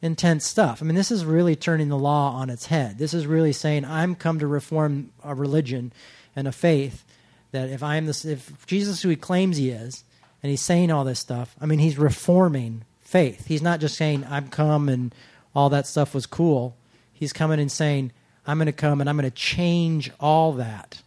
intense 0.01 0.47
stuff. 0.47 0.81
I 0.81 0.85
mean, 0.85 0.95
this 0.95 1.11
is 1.11 1.25
really 1.25 1.57
turning 1.57 1.89
the 1.89 1.99
law 1.99 2.33
on 2.33 2.51
its 2.51 2.67
head. 2.67 2.99
This 2.99 3.15
is 3.15 3.27
really 3.27 3.53
saying, 3.53 3.85
I'm 3.85 4.15
come 4.15 4.39
to 4.39 4.47
reform 4.47 5.11
a 5.25 5.35
religion 5.35 5.93
and 6.37 6.47
a 6.47 6.53
faith 6.53 7.05
that 7.51 7.71
if 7.71 7.83
I'm 7.83 8.07
this, 8.07 8.25
if 8.25 8.67
Jesus 8.67 9.03
who 9.03 9.09
he 9.09 9.17
claims 9.17 9.57
he 9.57 9.71
is, 9.71 10.05
and 10.43 10.51
he's 10.51 10.63
saying 10.63 10.91
all 10.91 11.05
this 11.05 11.19
stuff, 11.19 11.57
I 11.61 11.67
mean, 11.67 11.81
he's 11.81 11.99
reforming 11.99 12.85
faith. 13.01 13.47
He's 13.47 13.63
not 13.63 13.81
just 13.81 13.97
saying, 13.97 14.25
I'm 14.29 14.49
come 14.49 14.89
and 14.89 15.15
all 15.55 15.71
that 15.71 15.87
stuff 15.87 16.15
was 16.15 16.27
cool. 16.27 16.77
He's 17.13 17.33
coming 17.33 17.59
and 17.59 17.73
saying, 17.73 18.13
I'm 18.47 18.59
going 18.59 18.67
to 18.67 18.73
come 18.73 19.01
and 19.01 19.11
I'm 19.11 19.17
going 19.17 19.29
to 19.29 19.37
change 19.37 20.11
all 20.21 20.53
that. 20.53 21.03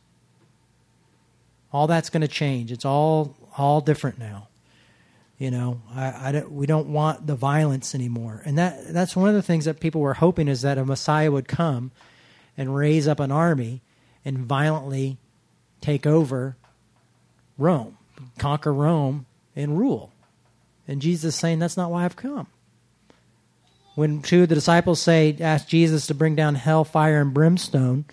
All 1.71 1.87
that's 1.87 2.09
going 2.09 2.21
to 2.21 2.27
change. 2.27 2.71
It's 2.71 2.83
all 2.83 3.37
all 3.57 3.81
different 3.81 4.19
now. 4.19 4.47
You 5.41 5.49
know, 5.49 5.81
I, 5.91 6.27
I 6.27 6.31
don't, 6.33 6.51
we 6.51 6.67
don't 6.67 6.89
want 6.89 7.25
the 7.25 7.33
violence 7.33 7.95
anymore, 7.95 8.43
and 8.45 8.59
that 8.59 8.93
that's 8.93 9.15
one 9.15 9.27
of 9.27 9.33
the 9.33 9.41
things 9.41 9.65
that 9.65 9.79
people 9.79 9.99
were 9.99 10.13
hoping 10.13 10.47
is 10.47 10.61
that 10.61 10.77
a 10.77 10.85
Messiah 10.85 11.31
would 11.31 11.47
come 11.47 11.89
and 12.55 12.75
raise 12.75 13.07
up 13.07 13.19
an 13.19 13.31
army 13.31 13.81
and 14.23 14.37
violently 14.37 15.17
take 15.81 16.05
over 16.05 16.57
Rome, 17.57 17.97
conquer 18.37 18.71
Rome, 18.71 19.25
and 19.55 19.79
rule. 19.79 20.13
And 20.87 21.01
Jesus 21.01 21.35
saying 21.35 21.57
that's 21.57 21.75
not 21.75 21.89
why 21.89 22.05
I've 22.05 22.15
come. 22.15 22.45
When 23.95 24.21
two 24.21 24.43
of 24.43 24.49
the 24.49 24.53
disciples 24.53 25.01
say, 25.01 25.35
ask 25.39 25.67
Jesus 25.67 26.05
to 26.05 26.13
bring 26.13 26.35
down 26.35 26.53
hell, 26.53 26.83
fire, 26.83 27.19
and 27.19 27.33
brimstone, 27.33 28.05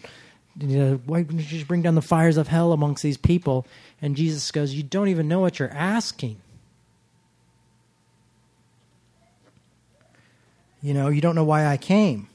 you 0.58 0.78
know, 0.78 1.00
why 1.04 1.25
don't 1.25 1.38
you 1.38 1.44
just 1.44 1.68
bring 1.68 1.82
down 1.82 1.94
the 1.94 2.00
fires 2.00 2.38
of 2.38 2.49
hell 2.49 2.73
amongst 2.73 3.02
these 3.02 3.18
people? 3.18 3.66
And 4.00 4.16
Jesus 4.16 4.50
goes, 4.50 4.73
You 4.73 4.82
don't 4.82 5.08
even 5.08 5.28
know 5.28 5.40
what 5.40 5.58
you're 5.58 5.68
asking. 5.68 6.40
You 10.80 10.94
know, 10.94 11.08
you 11.08 11.20
don't 11.20 11.35
know 11.35 11.44
why 11.44 11.66
I 11.66 11.76
came. 11.76 12.28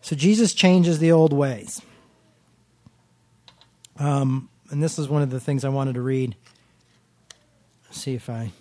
So 0.00 0.16
Jesus 0.16 0.54
changes 0.54 0.98
the 0.98 1.12
old 1.12 1.32
ways. 1.32 1.82
Um, 3.98 4.48
and 4.70 4.82
this 4.82 4.98
is 4.98 5.08
one 5.08 5.22
of 5.22 5.30
the 5.30 5.40
things 5.40 5.64
I 5.64 5.68
wanted 5.68 5.94
to 5.94 6.00
read. 6.00 6.34
see 7.90 8.14
if 8.14 8.28
I. 8.30 8.52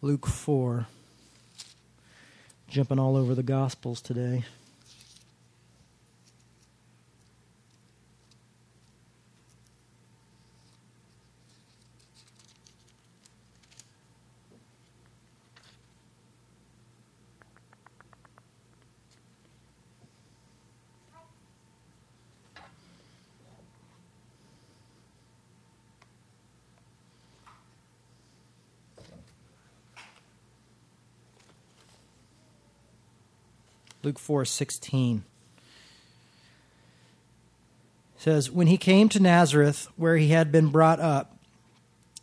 Luke 0.00 0.26
4. 0.26 0.86
Jumping 2.68 2.98
all 2.98 3.16
over 3.16 3.34
the 3.34 3.42
Gospels 3.42 4.00
today. 4.00 4.44
Luke 34.02 34.18
4:16 34.18 35.22
says 38.16 38.50
when 38.50 38.66
he 38.66 38.76
came 38.76 39.08
to 39.08 39.20
Nazareth 39.20 39.88
where 39.96 40.16
he 40.16 40.28
had 40.28 40.50
been 40.50 40.68
brought 40.68 41.00
up 41.00 41.36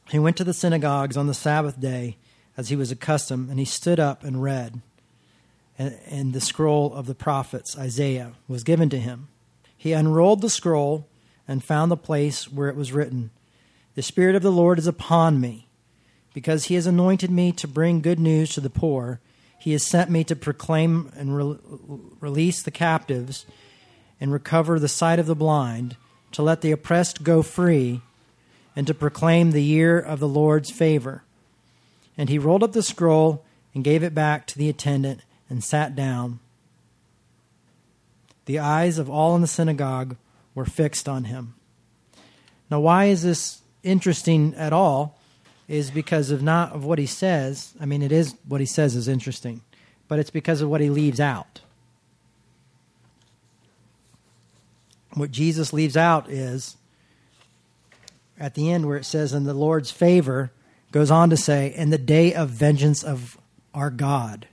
he 0.09 0.19
went 0.19 0.35
to 0.37 0.43
the 0.43 0.53
synagogues 0.53 1.15
on 1.15 1.27
the 1.27 1.33
Sabbath 1.33 1.79
day 1.79 2.17
as 2.57 2.69
he 2.69 2.75
was 2.75 2.91
accustomed 2.91 3.49
and 3.49 3.59
he 3.59 3.65
stood 3.65 3.99
up 3.99 4.23
and 4.23 4.43
read 4.43 4.81
and, 5.77 5.97
and 6.07 6.33
the 6.33 6.41
scroll 6.41 6.93
of 6.93 7.05
the 7.05 7.15
prophets 7.15 7.77
Isaiah 7.77 8.33
was 8.47 8.63
given 8.63 8.89
to 8.89 8.99
him. 8.99 9.29
He 9.77 9.93
unrolled 9.93 10.41
the 10.41 10.49
scroll 10.49 11.07
and 11.47 11.63
found 11.63 11.89
the 11.89 11.97
place 11.97 12.51
where 12.51 12.69
it 12.69 12.75
was 12.75 12.91
written 12.91 13.31
the 13.95 14.03
spirit 14.03 14.35
of 14.35 14.43
the 14.43 14.51
Lord 14.51 14.79
is 14.79 14.87
upon 14.87 15.41
me 15.41 15.67
because 16.33 16.65
he 16.65 16.75
has 16.75 16.85
anointed 16.85 17.31
me 17.31 17.51
to 17.53 17.67
bring 17.67 18.01
good 18.01 18.19
news 18.19 18.53
to 18.53 18.61
the 18.61 18.69
poor 18.69 19.19
he 19.59 19.73
has 19.73 19.85
sent 19.85 20.09
me 20.09 20.23
to 20.23 20.35
proclaim 20.35 21.11
and 21.15 21.35
re- 21.35 21.57
release 22.19 22.63
the 22.63 22.71
captives 22.71 23.45
and 24.19 24.31
recover 24.31 24.79
the 24.79 24.87
sight 24.87 25.19
of 25.19 25.27
the 25.27 25.35
blind, 25.35 25.97
to 26.31 26.41
let 26.41 26.61
the 26.61 26.71
oppressed 26.71 27.23
go 27.23 27.41
free, 27.41 28.01
and 28.75 28.87
to 28.87 28.93
proclaim 28.93 29.51
the 29.51 29.63
year 29.63 29.99
of 29.99 30.19
the 30.19 30.27
Lord's 30.27 30.71
favor. 30.71 31.23
And 32.17 32.29
he 32.29 32.39
rolled 32.39 32.63
up 32.63 32.71
the 32.71 32.83
scroll 32.83 33.45
and 33.73 33.83
gave 33.83 34.03
it 34.03 34.15
back 34.15 34.45
to 34.47 34.57
the 34.57 34.69
attendant 34.69 35.21
and 35.49 35.63
sat 35.63 35.95
down. 35.95 36.39
The 38.45 38.59
eyes 38.59 38.97
of 38.97 39.09
all 39.09 39.35
in 39.35 39.41
the 39.41 39.47
synagogue 39.47 40.15
were 40.55 40.65
fixed 40.65 41.07
on 41.07 41.25
him. 41.25 41.55
Now, 42.69 42.79
why 42.79 43.05
is 43.05 43.23
this 43.23 43.61
interesting 43.83 44.53
at 44.55 44.73
all? 44.73 45.18
Is 45.69 45.91
because 45.91 46.31
of 46.31 46.41
not 46.41 46.73
of 46.73 46.83
what 46.83 46.97
he 46.97 47.05
says. 47.05 47.75
I 47.79 47.85
mean, 47.85 48.01
it 48.01 48.11
is 48.11 48.35
what 48.47 48.59
he 48.59 48.65
says 48.65 48.95
is 48.95 49.07
interesting, 49.07 49.61
but 50.07 50.17
it's 50.17 50.31
because 50.31 50.61
of 50.61 50.69
what 50.69 50.81
he 50.81 50.89
leaves 50.89 51.19
out. 51.19 51.61
What 55.13 55.31
Jesus 55.31 55.71
leaves 55.71 55.95
out 55.95 56.27
is 56.27 56.75
at 58.39 58.55
the 58.55 58.71
end 58.71 58.87
where 58.87 58.97
it 58.97 59.05
says, 59.05 59.31
"In 59.31 59.43
the 59.43 59.53
Lord's 59.53 59.91
favor," 59.91 60.51
goes 60.91 61.11
on 61.11 61.29
to 61.29 61.37
say, 61.37 61.73
"In 61.73 61.91
the 61.91 61.97
day 61.99 62.33
of 62.33 62.49
vengeance 62.49 63.03
of 63.03 63.37
our 63.73 63.91
God." 63.91 64.47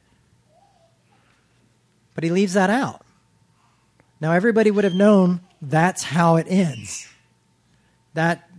But 2.14 2.25
he 2.25 2.30
leaves 2.30 2.52
that 2.52 2.68
out. 2.68 3.06
Now 4.20 4.32
everybody 4.32 4.70
would 4.70 4.85
have 4.85 4.94
known 4.94 5.40
that's 5.62 6.04
how 6.04 6.37
it 6.37 6.46
ends. 6.49 7.08
That 8.12 8.50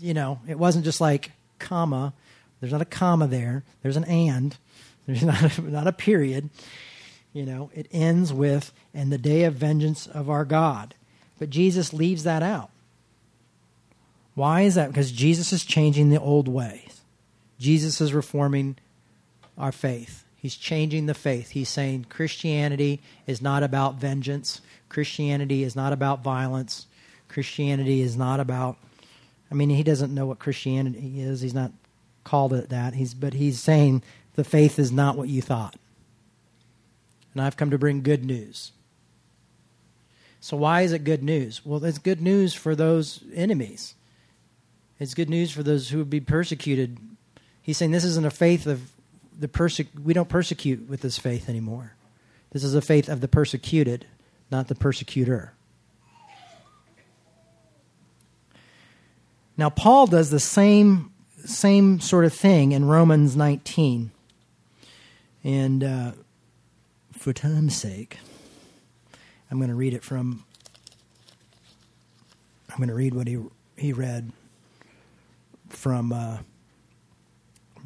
you 0.00 0.14
know, 0.14 0.40
it 0.48 0.58
wasn't 0.58 0.84
just 0.84 1.00
like 1.00 1.32
comma. 1.60 2.12
There's 2.60 2.72
not 2.72 2.82
a 2.82 2.86
comma 2.86 3.26
there. 3.26 3.62
There's 3.82 3.96
an 3.96 4.04
and. 4.04 4.56
There's 5.06 5.22
not 5.22 5.58
a, 5.58 5.62
not 5.62 5.86
a 5.86 5.92
period. 5.92 6.50
You 7.32 7.44
know, 7.46 7.70
it 7.74 7.86
ends 7.90 8.32
with, 8.32 8.72
and 8.92 9.12
the 9.12 9.18
day 9.18 9.44
of 9.44 9.54
vengeance 9.54 10.06
of 10.06 10.28
our 10.28 10.44
God. 10.44 10.94
But 11.38 11.50
Jesus 11.50 11.92
leaves 11.92 12.24
that 12.24 12.42
out. 12.42 12.70
Why 14.34 14.62
is 14.62 14.74
that? 14.74 14.88
Because 14.88 15.10
Jesus 15.10 15.52
is 15.52 15.64
changing 15.64 16.10
the 16.10 16.20
old 16.20 16.48
ways. 16.48 17.00
Jesus 17.58 18.00
is 18.00 18.12
reforming 18.12 18.76
our 19.58 19.72
faith. 19.72 20.24
He's 20.36 20.56
changing 20.56 21.06
the 21.06 21.14
faith. 21.14 21.50
He's 21.50 21.68
saying 21.68 22.06
Christianity 22.08 23.00
is 23.26 23.42
not 23.42 23.62
about 23.62 23.96
vengeance. 23.96 24.60
Christianity 24.88 25.62
is 25.62 25.76
not 25.76 25.92
about 25.92 26.22
violence. 26.22 26.86
Christianity 27.28 28.00
is 28.00 28.16
not 28.16 28.40
about 28.40 28.76
I 29.50 29.54
mean, 29.54 29.70
he 29.70 29.82
doesn't 29.82 30.14
know 30.14 30.26
what 30.26 30.38
Christianity 30.38 31.20
is. 31.20 31.40
He's 31.40 31.54
not 31.54 31.72
called 32.24 32.52
it 32.52 32.68
that. 32.68 32.94
He's, 32.94 33.14
but 33.14 33.34
he's 33.34 33.60
saying 33.60 34.02
the 34.34 34.44
faith 34.44 34.78
is 34.78 34.92
not 34.92 35.16
what 35.16 35.28
you 35.28 35.42
thought. 35.42 35.76
And 37.34 37.42
I've 37.42 37.56
come 37.56 37.70
to 37.70 37.78
bring 37.78 38.02
good 38.02 38.24
news. 38.24 38.72
So, 40.40 40.56
why 40.56 40.82
is 40.82 40.92
it 40.92 41.04
good 41.04 41.22
news? 41.22 41.64
Well, 41.64 41.84
it's 41.84 41.98
good 41.98 42.20
news 42.20 42.54
for 42.54 42.74
those 42.74 43.22
enemies. 43.34 43.94
It's 44.98 45.14
good 45.14 45.28
news 45.28 45.50
for 45.50 45.62
those 45.62 45.90
who 45.90 45.98
would 45.98 46.10
be 46.10 46.20
persecuted. 46.20 46.98
He's 47.62 47.76
saying 47.76 47.90
this 47.90 48.04
isn't 48.04 48.26
a 48.26 48.30
faith 48.30 48.66
of 48.66 48.90
the 49.38 49.48
perse- 49.48 49.80
we 50.02 50.14
don't 50.14 50.28
persecute 50.28 50.88
with 50.88 51.00
this 51.02 51.18
faith 51.18 51.48
anymore. 51.48 51.94
This 52.50 52.64
is 52.64 52.74
a 52.74 52.82
faith 52.82 53.08
of 53.08 53.20
the 53.20 53.28
persecuted, 53.28 54.06
not 54.50 54.68
the 54.68 54.74
persecutor. 54.74 55.52
Now, 59.60 59.68
Paul 59.68 60.06
does 60.06 60.30
the 60.30 60.40
same, 60.40 61.12
same 61.44 62.00
sort 62.00 62.24
of 62.24 62.32
thing 62.32 62.72
in 62.72 62.86
Romans 62.86 63.36
19. 63.36 64.10
And 65.44 65.84
uh, 65.84 66.12
for 67.12 67.34
time's 67.34 67.76
sake, 67.76 68.20
I'm 69.50 69.58
going 69.58 69.68
to 69.68 69.76
read 69.76 69.92
it 69.92 70.02
from, 70.02 70.44
I'm 72.70 72.78
going 72.78 72.88
to 72.88 72.94
read 72.94 73.12
what 73.12 73.26
he, 73.26 73.38
he 73.76 73.92
read 73.92 74.32
from, 75.68 76.10
uh, 76.10 76.38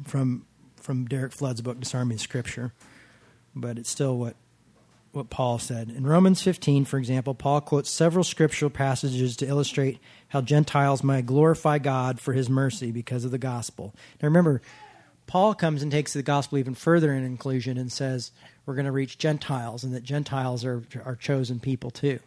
from, 0.05 0.45
from 0.77 1.07
Derek 1.07 1.33
Flood's 1.33 1.59
book, 1.59 1.81
Disarming 1.81 2.19
Scripture. 2.19 2.71
But 3.53 3.77
it's 3.77 3.89
still 3.89 4.17
what 4.17 4.37
what 5.15 5.29
Paul 5.29 5.59
said. 5.59 5.89
In 5.89 6.05
Romans 6.05 6.41
15, 6.41 6.85
for 6.85 6.97
example, 6.97 7.33
Paul 7.33 7.61
quotes 7.61 7.89
several 7.89 8.23
scriptural 8.23 8.69
passages 8.69 9.35
to 9.37 9.47
illustrate 9.47 9.99
how 10.27 10.41
Gentiles 10.41 11.03
might 11.03 11.25
glorify 11.25 11.79
God 11.79 12.19
for 12.19 12.33
his 12.33 12.49
mercy 12.49 12.91
because 12.91 13.25
of 13.25 13.31
the 13.31 13.37
gospel. 13.37 13.95
Now 14.21 14.27
remember, 14.27 14.61
Paul 15.27 15.55
comes 15.55 15.81
and 15.81 15.91
takes 15.91 16.13
the 16.13 16.21
gospel 16.21 16.57
even 16.57 16.75
further 16.75 17.13
in 17.13 17.23
inclusion 17.23 17.77
and 17.77 17.91
says 17.91 18.31
we're 18.65 18.75
going 18.75 18.85
to 18.85 18.91
reach 18.91 19.17
Gentiles 19.17 19.83
and 19.83 19.93
that 19.93 20.03
Gentiles 20.03 20.65
are, 20.65 20.83
are 21.03 21.15
chosen 21.15 21.59
people 21.59 21.91
too. 21.91 22.19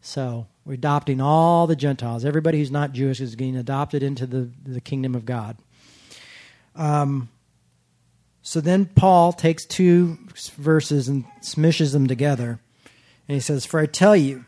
So 0.00 0.46
we're 0.64 0.74
adopting 0.74 1.20
all 1.20 1.66
the 1.66 1.76
Gentiles. 1.76 2.24
Everybody 2.24 2.58
who's 2.58 2.70
not 2.70 2.92
Jewish 2.92 3.20
is 3.20 3.34
getting 3.34 3.56
adopted 3.56 4.02
into 4.02 4.26
the, 4.26 4.50
the 4.64 4.80
kingdom 4.80 5.14
of 5.14 5.24
God. 5.24 5.56
Um, 6.76 7.28
so 8.46 8.60
then 8.60 8.86
Paul 8.86 9.32
takes 9.32 9.64
two 9.64 10.18
verses 10.56 11.08
and 11.08 11.24
smishes 11.40 11.92
them 11.92 12.06
together. 12.06 12.60
And 13.26 13.34
he 13.34 13.40
says, 13.40 13.66
For 13.66 13.80
I 13.80 13.86
tell 13.86 14.14
you 14.14 14.44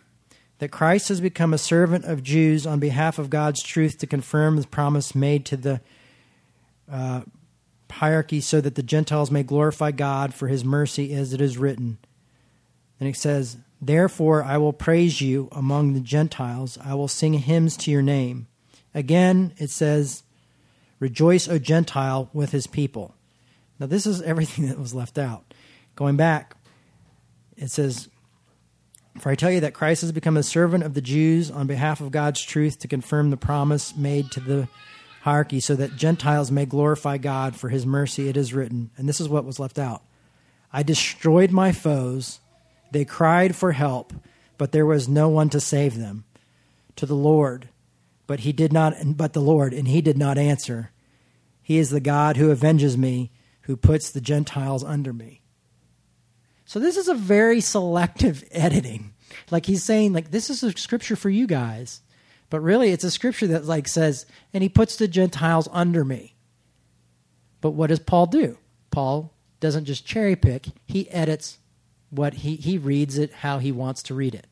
that 0.60 0.70
Christ 0.70 1.08
has 1.08 1.20
become 1.20 1.52
a 1.52 1.58
servant 1.58 2.04
of 2.04 2.22
Jews 2.22 2.64
on 2.64 2.78
behalf 2.78 3.18
of 3.18 3.28
God's 3.28 3.60
truth 3.60 3.98
to 3.98 4.06
confirm 4.06 4.54
the 4.54 4.68
promise 4.68 5.16
made 5.16 5.44
to 5.46 5.56
the 5.56 5.80
uh, 6.88 7.22
hierarchy 7.90 8.40
so 8.40 8.60
that 8.60 8.76
the 8.76 8.84
Gentiles 8.84 9.32
may 9.32 9.42
glorify 9.42 9.90
God 9.90 10.32
for 10.32 10.46
his 10.46 10.64
mercy 10.64 11.12
as 11.12 11.32
it 11.32 11.40
is 11.40 11.58
written. 11.58 11.98
And 13.00 13.08
it 13.08 13.16
says, 13.16 13.56
Therefore 13.82 14.44
I 14.44 14.58
will 14.58 14.72
praise 14.72 15.20
you 15.20 15.48
among 15.50 15.94
the 15.94 16.00
Gentiles, 16.00 16.78
I 16.84 16.94
will 16.94 17.08
sing 17.08 17.32
hymns 17.32 17.76
to 17.78 17.90
your 17.90 18.02
name. 18.02 18.46
Again, 18.94 19.54
it 19.56 19.70
says, 19.70 20.22
Rejoice, 21.00 21.48
O 21.48 21.58
Gentile, 21.58 22.30
with 22.32 22.52
his 22.52 22.68
people. 22.68 23.16
Now, 23.78 23.86
this 23.86 24.06
is 24.06 24.22
everything 24.22 24.66
that 24.68 24.78
was 24.78 24.94
left 24.94 25.18
out. 25.18 25.54
Going 25.96 26.16
back, 26.16 26.56
it 27.56 27.70
says, 27.70 28.08
For 29.18 29.30
I 29.30 29.34
tell 29.34 29.50
you 29.50 29.60
that 29.60 29.74
Christ 29.74 30.02
has 30.02 30.12
become 30.12 30.36
a 30.36 30.42
servant 30.42 30.84
of 30.84 30.94
the 30.94 31.00
Jews 31.00 31.50
on 31.50 31.66
behalf 31.66 32.00
of 32.00 32.10
God's 32.10 32.42
truth 32.42 32.78
to 32.80 32.88
confirm 32.88 33.30
the 33.30 33.36
promise 33.36 33.96
made 33.96 34.30
to 34.32 34.40
the 34.40 34.68
hierarchy, 35.22 35.60
so 35.60 35.74
that 35.74 35.96
Gentiles 35.96 36.50
may 36.50 36.64
glorify 36.64 37.18
God 37.18 37.56
for 37.56 37.68
his 37.68 37.84
mercy, 37.84 38.28
it 38.28 38.36
is 38.36 38.54
written. 38.54 38.90
And 38.96 39.08
this 39.08 39.20
is 39.20 39.28
what 39.28 39.44
was 39.44 39.58
left 39.58 39.78
out 39.78 40.02
I 40.72 40.82
destroyed 40.82 41.50
my 41.50 41.72
foes. 41.72 42.40
They 42.90 43.04
cried 43.04 43.54
for 43.54 43.72
help, 43.72 44.12
but 44.56 44.72
there 44.72 44.86
was 44.86 45.08
no 45.08 45.28
one 45.28 45.50
to 45.50 45.60
save 45.60 45.98
them. 45.98 46.24
To 46.96 47.06
the 47.06 47.14
Lord, 47.14 47.68
but 48.26 48.40
he 48.40 48.52
did 48.52 48.72
not, 48.72 48.94
but 49.04 49.32
the 49.32 49.40
Lord, 49.40 49.72
and 49.72 49.86
he 49.86 50.00
did 50.00 50.18
not 50.18 50.36
answer. 50.36 50.90
He 51.62 51.78
is 51.78 51.90
the 51.90 52.00
God 52.00 52.36
who 52.36 52.50
avenges 52.50 52.96
me, 52.96 53.30
who 53.68 53.76
puts 53.76 54.10
the 54.10 54.20
Gentiles 54.20 54.82
under 54.82 55.12
me. 55.12 55.42
So 56.64 56.80
this 56.80 56.96
is 56.96 57.06
a 57.06 57.14
very 57.14 57.60
selective 57.60 58.42
editing. 58.50 59.12
Like 59.50 59.66
he's 59.66 59.84
saying, 59.84 60.14
like, 60.14 60.30
this 60.30 60.48
is 60.48 60.62
a 60.62 60.72
scripture 60.72 61.16
for 61.16 61.28
you 61.28 61.46
guys. 61.46 62.00
But 62.48 62.60
really 62.60 62.92
it's 62.92 63.04
a 63.04 63.10
scripture 63.10 63.46
that 63.48 63.66
like 63.66 63.86
says, 63.86 64.24
and 64.54 64.62
he 64.62 64.70
puts 64.70 64.96
the 64.96 65.06
Gentiles 65.06 65.68
under 65.70 66.02
me. 66.02 66.34
But 67.60 67.72
what 67.72 67.88
does 67.88 67.98
Paul 67.98 68.26
do? 68.26 68.56
Paul 68.90 69.34
doesn't 69.60 69.84
just 69.84 70.06
cherry 70.06 70.34
pick, 70.34 70.68
he 70.86 71.10
edits 71.10 71.58
what 72.08 72.34
he, 72.34 72.56
he 72.56 72.78
reads 72.78 73.18
it 73.18 73.32
how 73.32 73.58
he 73.58 73.70
wants 73.70 74.02
to 74.04 74.14
read 74.14 74.34
it. 74.34 74.46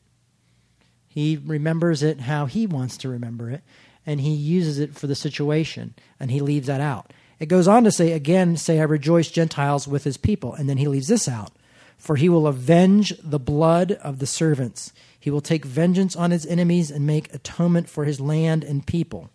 He 1.07 1.41
remembers 1.43 2.03
it 2.03 2.19
how 2.21 2.45
he 2.45 2.67
wants 2.67 2.97
to 2.97 3.09
remember 3.09 3.49
it, 3.49 3.63
and 4.05 4.21
he 4.21 4.35
uses 4.35 4.77
it 4.77 4.93
for 4.93 5.07
the 5.07 5.15
situation, 5.15 5.95
and 6.19 6.29
he 6.29 6.39
leaves 6.39 6.67
that 6.67 6.81
out. 6.81 7.13
It 7.39 7.47
goes 7.47 7.67
on 7.67 7.83
to 7.83 7.91
say, 7.91 8.13
again, 8.13 8.57
say, 8.57 8.79
I 8.79 8.83
rejoice 8.83 9.29
Gentiles 9.29 9.87
with 9.87 10.03
his 10.03 10.17
people. 10.17 10.53
And 10.53 10.69
then 10.69 10.77
he 10.77 10.87
leaves 10.87 11.07
this 11.07 11.27
out. 11.27 11.51
For 11.97 12.15
he 12.15 12.29
will 12.29 12.47
avenge 12.47 13.13
the 13.23 13.39
blood 13.39 13.93
of 13.93 14.19
the 14.19 14.27
servants. 14.27 14.91
He 15.19 15.29
will 15.29 15.41
take 15.41 15.65
vengeance 15.65 16.15
on 16.15 16.31
his 16.31 16.45
enemies 16.45 16.91
and 16.91 17.05
make 17.05 17.33
atonement 17.33 17.89
for 17.89 18.05
his 18.05 18.19
land 18.19 18.63
and 18.63 18.85
people. 18.85 19.29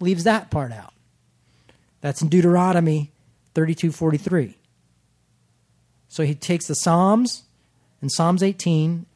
Leaves 0.00 0.24
that 0.24 0.50
part 0.50 0.72
out. 0.72 0.92
That's 2.00 2.22
in 2.22 2.28
Deuteronomy 2.28 3.12
32:43. 3.54 4.54
So 6.08 6.24
he 6.24 6.34
takes 6.34 6.66
the 6.66 6.74
Psalms 6.74 7.44
and 8.00 8.10
Psalms 8.10 8.42
18, 8.42 9.06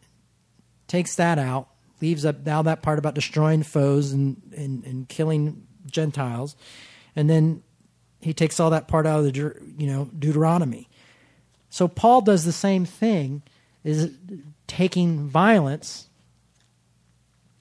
takes 0.88 1.14
that 1.16 1.38
out, 1.38 1.68
leaves 2.00 2.24
up 2.24 2.44
now 2.44 2.62
that 2.62 2.82
part 2.82 2.98
about 2.98 3.14
destroying 3.14 3.62
foes 3.62 4.12
and, 4.12 4.40
and, 4.56 4.84
and 4.84 5.08
killing 5.08 5.66
Gentiles, 5.86 6.56
and 7.16 7.28
then 7.28 7.62
he 8.20 8.34
takes 8.34 8.60
all 8.60 8.70
that 8.70 8.88
part 8.88 9.06
out 9.06 9.20
of 9.20 9.32
the 9.32 9.54
you 9.78 9.86
know 9.86 10.10
Deuteronomy. 10.18 10.88
So 11.68 11.88
Paul 11.88 12.20
does 12.20 12.44
the 12.44 12.52
same 12.52 12.84
thing, 12.84 13.42
is 13.84 14.12
taking 14.66 15.28
violence 15.28 16.08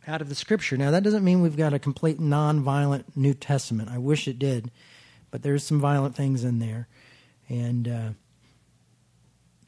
out 0.07 0.21
of 0.21 0.29
the 0.29 0.35
scripture. 0.35 0.77
Now 0.77 0.91
that 0.91 1.03
doesn't 1.03 1.23
mean 1.23 1.41
we've 1.41 1.57
got 1.57 1.73
a 1.73 1.79
complete 1.79 2.19
non-violent 2.19 3.15
New 3.15 3.33
Testament. 3.33 3.89
I 3.89 3.99
wish 3.99 4.27
it 4.27 4.39
did, 4.39 4.71
but 5.31 5.43
there's 5.43 5.63
some 5.63 5.79
violent 5.79 6.15
things 6.15 6.43
in 6.43 6.59
there, 6.59 6.87
and 7.47 7.87
uh, 7.87 8.09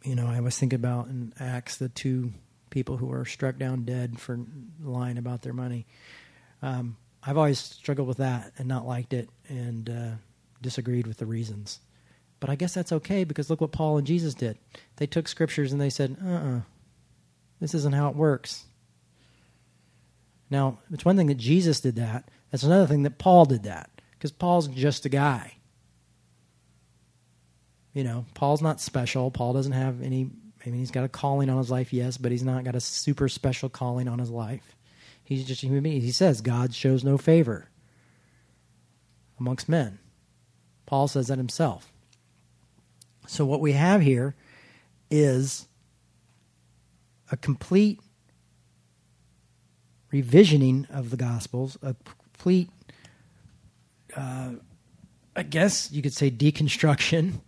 you 0.04 0.16
know 0.16 0.28
I 0.28 0.40
was 0.40 0.58
thinking 0.58 0.78
about 0.78 1.08
in 1.08 1.34
Acts 1.40 1.78
the 1.78 1.90
two 1.90 2.34
people 2.70 2.98
who 2.98 3.08
were 3.08 3.26
struck 3.26 3.58
down 3.58 3.84
dead 3.84 4.20
for 4.20 4.40
lying 4.82 5.18
about 5.18 5.44
their 5.44 5.54
money. 5.54 5.86
Um, 6.62 6.98
I've 7.24 7.38
always 7.38 7.60
struggled 7.60 8.08
with 8.08 8.18
that 8.18 8.52
and 8.58 8.68
not 8.68 8.88
liked 8.88 9.14
it 9.14 9.30
and 9.48 9.90
uh, 9.90 10.16
disagreed 10.62 11.08
with 11.08 11.18
the 11.18 11.26
reasons. 11.26 11.80
But 12.40 12.50
I 12.50 12.56
guess 12.56 12.74
that's 12.74 12.92
okay 12.92 13.24
because 13.24 13.50
look 13.50 13.62
what 13.62 13.72
Paul 13.72 13.98
and 13.98 14.08
Jesus 14.08 14.34
did. 14.34 14.58
They 14.96 15.06
took 15.06 15.28
scriptures 15.28 15.72
and 15.72 15.80
they 15.80 15.92
said, 15.92 16.18
uh 16.24 16.28
uh-uh, 16.28 16.58
uh 16.58 16.62
this 17.60 17.76
isn't 17.76 17.94
how 17.94 18.10
it 18.10 18.16
works. 18.16 18.66
Now, 20.50 20.80
it's 20.92 21.06
one 21.06 21.16
thing 21.16 21.28
that 21.28 21.38
Jesus 21.38 21.80
did 21.80 21.96
that, 21.96 22.30
that's 22.50 22.64
another 22.64 22.88
thing 22.88 23.04
that 23.04 23.20
Paul 23.20 23.46
did 23.46 23.64
that 23.64 23.90
because 24.14 24.32
Paul's 24.32 24.68
just 24.68 25.06
a 25.06 25.10
guy. 25.10 25.58
You 27.94 28.04
know, 28.04 28.26
Paul's 28.34 28.62
not 28.62 28.82
special. 28.82 29.32
Paul 29.32 29.54
doesn't 29.54 29.72
have 29.72 30.02
any, 30.02 30.30
I 30.66 30.70
mean, 30.70 30.80
he's 30.80 30.92
got 30.92 31.04
a 31.04 31.10
calling 31.10 31.50
on 31.50 31.58
his 31.58 31.70
life, 31.70 31.94
yes, 31.94 32.18
but 32.18 32.32
he's 32.32 32.44
not 32.44 32.64
got 32.64 32.76
a 32.76 32.82
super 32.82 33.30
special 33.30 33.70
calling 33.70 34.08
on 34.08 34.20
his 34.20 34.30
life. 34.30 34.76
He's 35.32 35.46
just 35.46 35.64
a 35.64 35.68
human 35.68 35.84
being. 35.84 36.02
He 36.02 36.12
says 36.12 36.42
God 36.42 36.76
shows 36.76 37.06
no 37.06 37.18
favor 37.18 37.70
amongst 39.40 39.70
men. 39.70 39.98
Paul 40.86 41.08
says 41.08 41.28
that 41.28 41.38
himself. 41.38 41.90
So, 43.28 43.46
what 43.46 43.62
we 43.62 43.72
have 43.72 44.02
here 44.02 44.36
is 45.10 45.70
a 47.32 47.38
complete 47.38 48.02
revisioning 50.12 50.86
of 50.94 51.12
the 51.12 51.18
Gospels, 51.18 51.78
a 51.82 51.96
complete, 52.34 52.70
uh, 54.18 54.56
I 55.34 55.44
guess 55.44 55.94
you 55.94 56.02
could 56.02 56.14
say, 56.14 56.30
deconstruction. 56.30 57.36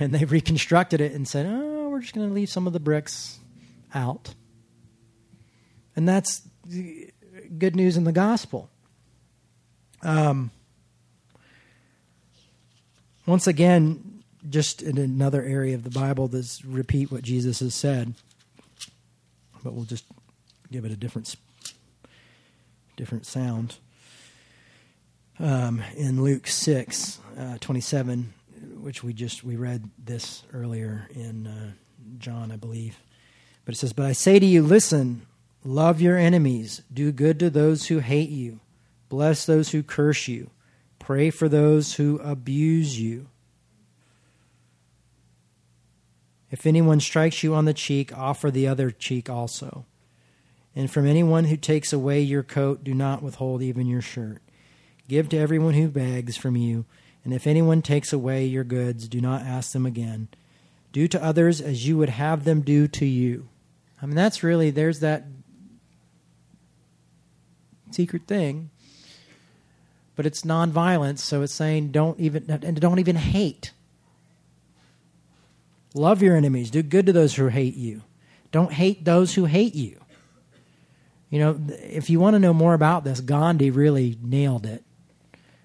And 0.00 0.14
they 0.14 0.24
reconstructed 0.24 1.02
it 1.02 1.12
and 1.12 1.28
said, 1.28 1.44
oh, 1.44 1.90
we're 1.90 2.00
just 2.00 2.14
going 2.14 2.26
to 2.26 2.32
leave 2.32 2.48
some 2.48 2.66
of 2.66 2.72
the 2.72 2.80
bricks 2.80 3.40
out. 3.94 4.34
And 5.94 6.08
that's 6.08 6.48
good 6.68 7.76
news 7.76 7.96
in 7.96 8.04
the 8.04 8.12
gospel. 8.12 8.68
Um, 10.02 10.50
once 13.26 13.46
again, 13.46 14.22
just 14.48 14.82
in 14.82 14.98
another 14.98 15.42
area 15.42 15.74
of 15.74 15.84
the 15.84 15.90
Bible 15.90 16.28
that's 16.28 16.64
repeat 16.64 17.12
what 17.12 17.22
Jesus 17.22 17.60
has 17.60 17.74
said, 17.74 18.14
but 19.62 19.72
we'll 19.74 19.84
just 19.84 20.04
give 20.70 20.84
it 20.84 20.90
a 20.90 20.96
different 20.96 21.36
different 22.96 23.26
sound. 23.26 23.76
Um, 25.38 25.82
in 25.96 26.22
Luke 26.22 26.46
six 26.46 27.20
uh, 27.38 27.58
twenty 27.60 27.80
seven, 27.80 28.34
which 28.80 29.04
we 29.04 29.12
just 29.12 29.44
we 29.44 29.56
read 29.56 29.88
this 30.04 30.42
earlier 30.52 31.08
in 31.14 31.46
uh, 31.46 31.70
John, 32.18 32.50
I 32.50 32.56
believe, 32.56 32.98
but 33.64 33.74
it 33.74 33.78
says, 33.78 33.92
"But 33.92 34.06
I 34.06 34.12
say 34.12 34.38
to 34.38 34.46
you, 34.46 34.62
listen, 34.62 35.26
love 35.64 36.00
your 36.00 36.16
enemies, 36.16 36.82
do 36.92 37.12
good 37.12 37.38
to 37.38 37.50
those 37.50 37.86
who 37.86 37.98
hate 37.98 38.30
you, 38.30 38.60
bless 39.08 39.46
those 39.46 39.70
who 39.70 39.82
curse 39.82 40.28
you, 40.28 40.50
pray 40.98 41.30
for 41.30 41.48
those 41.48 41.94
who 41.94 42.18
abuse 42.18 42.98
you." 42.98 43.28
If 46.50 46.66
anyone 46.66 47.00
strikes 47.00 47.42
you 47.42 47.54
on 47.54 47.64
the 47.64 47.72
cheek, 47.72 48.16
offer 48.16 48.50
the 48.50 48.68
other 48.68 48.90
cheek 48.90 49.30
also. 49.30 49.86
And 50.76 50.90
from 50.90 51.06
anyone 51.06 51.44
who 51.44 51.56
takes 51.56 51.92
away 51.92 52.20
your 52.20 52.42
coat, 52.42 52.84
do 52.84 52.94
not 52.94 53.22
withhold 53.22 53.62
even 53.62 53.86
your 53.86 54.02
shirt. 54.02 54.42
Give 55.08 55.28
to 55.30 55.38
everyone 55.38 55.74
who 55.74 55.88
begs 55.88 56.36
from 56.36 56.56
you, 56.56 56.84
and 57.24 57.32
if 57.32 57.46
anyone 57.46 57.82
takes 57.82 58.12
away 58.12 58.44
your 58.46 58.64
goods, 58.64 59.08
do 59.08 59.20
not 59.20 59.42
ask 59.42 59.72
them 59.72 59.86
again. 59.86 60.28
Do 60.92 61.08
to 61.08 61.22
others 61.22 61.60
as 61.60 61.86
you 61.86 61.96
would 61.98 62.10
have 62.10 62.44
them 62.44 62.60
do 62.60 62.86
to 62.88 63.06
you. 63.06 63.48
I 64.00 64.06
mean, 64.06 64.16
that's 64.16 64.42
really, 64.42 64.70
there's 64.70 65.00
that 65.00 65.26
secret 67.94 68.26
thing. 68.26 68.70
But 70.14 70.26
it's 70.26 70.42
nonviolence, 70.42 71.18
so 71.18 71.42
it's 71.42 71.54
saying 71.54 71.92
don't 71.92 72.18
even, 72.20 72.50
and 72.50 72.80
don't 72.80 72.98
even 72.98 73.16
hate. 73.16 73.72
Love 75.94 76.22
your 76.22 76.36
enemies. 76.36 76.70
Do 76.70 76.82
good 76.82 77.06
to 77.06 77.12
those 77.12 77.34
who 77.34 77.48
hate 77.48 77.76
you. 77.76 78.02
Don't 78.50 78.72
hate 78.72 79.04
those 79.04 79.34
who 79.34 79.46
hate 79.46 79.74
you. 79.74 79.98
You 81.30 81.38
know, 81.38 81.60
if 81.68 82.10
you 82.10 82.20
want 82.20 82.34
to 82.34 82.38
know 82.38 82.52
more 82.52 82.74
about 82.74 83.04
this, 83.04 83.20
Gandhi 83.20 83.70
really 83.70 84.18
nailed 84.22 84.66
it. 84.66 84.84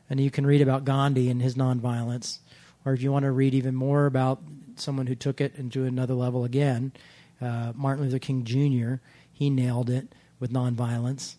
And 0.09 0.19
you 0.19 0.31
can 0.31 0.45
read 0.45 0.61
about 0.61 0.85
Gandhi 0.85 1.29
and 1.29 1.41
his 1.41 1.55
nonviolence. 1.55 2.39
Or 2.85 2.93
if 2.93 3.01
you 3.01 3.11
want 3.11 3.23
to 3.23 3.31
read 3.31 3.53
even 3.53 3.75
more 3.75 4.05
about 4.05 4.41
someone 4.77 5.07
who 5.07 5.15
took 5.15 5.41
it 5.41 5.55
into 5.57 5.83
another 5.83 6.13
level 6.13 6.45
again, 6.45 6.93
uh, 7.41 7.73
Martin 7.75 8.05
Luther 8.05 8.19
King 8.19 8.45
Jr., 8.45 9.01
he 9.31 9.49
nailed 9.49 9.89
it 9.89 10.15
with 10.39 10.53
nonviolence. 10.53 11.35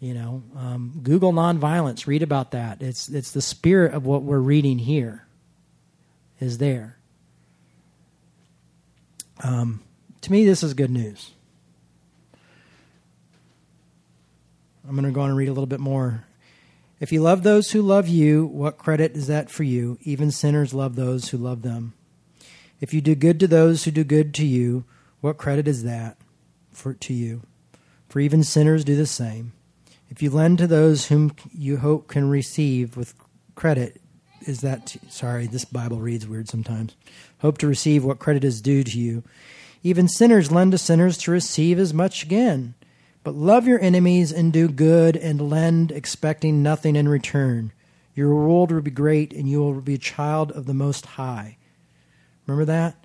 You 0.00 0.14
know, 0.14 0.42
um, 0.56 1.00
Google 1.02 1.32
nonviolence, 1.32 2.06
read 2.06 2.22
about 2.22 2.52
that. 2.52 2.82
It's, 2.82 3.08
it's 3.08 3.32
the 3.32 3.42
spirit 3.42 3.94
of 3.94 4.06
what 4.06 4.22
we're 4.22 4.38
reading 4.38 4.78
here 4.78 5.26
is 6.40 6.58
there. 6.58 6.98
Um, 9.42 9.82
to 10.20 10.32
me, 10.32 10.44
this 10.44 10.62
is 10.62 10.74
good 10.74 10.90
news. 10.90 11.32
I'm 14.86 14.94
going 14.94 15.04
to 15.04 15.10
go 15.10 15.20
on 15.20 15.30
and 15.30 15.38
read 15.38 15.48
a 15.48 15.52
little 15.52 15.66
bit 15.66 15.80
more. 15.80 16.24
If 17.00 17.12
you 17.12 17.20
love 17.20 17.42
those 17.42 17.72
who 17.72 17.82
love 17.82 18.08
you, 18.08 18.46
what 18.46 18.78
credit 18.78 19.16
is 19.16 19.26
that 19.26 19.50
for 19.50 19.62
you? 19.62 19.98
Even 20.02 20.30
sinners 20.30 20.72
love 20.72 20.96
those 20.96 21.28
who 21.28 21.38
love 21.38 21.62
them. 21.62 21.92
If 22.80 22.94
you 22.94 23.00
do 23.00 23.14
good 23.14 23.38
to 23.40 23.46
those 23.46 23.84
who 23.84 23.90
do 23.90 24.04
good 24.04 24.32
to 24.34 24.46
you, 24.46 24.84
what 25.20 25.36
credit 25.36 25.68
is 25.68 25.82
that 25.84 26.16
for 26.72 26.94
to 26.94 27.12
you? 27.12 27.42
For 28.08 28.20
even 28.20 28.42
sinners 28.42 28.84
do 28.84 28.96
the 28.96 29.06
same. 29.06 29.52
If 30.10 30.22
you 30.22 30.30
lend 30.30 30.58
to 30.58 30.66
those 30.66 31.06
whom 31.06 31.32
you 31.52 31.78
hope 31.78 32.08
can 32.08 32.28
receive 32.28 32.96
with 32.96 33.14
credit, 33.54 34.00
is 34.46 34.60
that 34.62 34.96
sorry, 35.08 35.46
this 35.46 35.64
Bible 35.64 35.98
reads 35.98 36.26
weird 36.26 36.48
sometimes 36.48 36.96
hope 37.40 37.58
to 37.58 37.66
receive 37.66 38.04
what 38.04 38.18
credit 38.18 38.44
is 38.44 38.60
due 38.60 38.82
to 38.82 38.98
you. 38.98 39.22
Even 39.82 40.08
sinners 40.08 40.50
lend 40.50 40.72
to 40.72 40.78
sinners 40.78 41.18
to 41.18 41.30
receive 41.30 41.78
as 41.78 41.94
much 41.94 42.24
again. 42.24 42.74
But 43.22 43.34
love 43.34 43.66
your 43.66 43.80
enemies 43.80 44.32
and 44.32 44.52
do 44.52 44.68
good 44.68 45.16
and 45.16 45.50
lend, 45.50 45.92
expecting 45.92 46.62
nothing 46.62 46.96
in 46.96 47.08
return. 47.08 47.72
Your 48.14 48.30
reward 48.30 48.72
will 48.72 48.80
be 48.80 48.90
great, 48.90 49.32
and 49.32 49.48
you 49.48 49.60
will 49.60 49.80
be 49.80 49.94
a 49.94 49.98
child 49.98 50.50
of 50.52 50.66
the 50.66 50.74
Most 50.74 51.06
High. 51.06 51.58
Remember 52.46 52.64
that? 52.64 52.96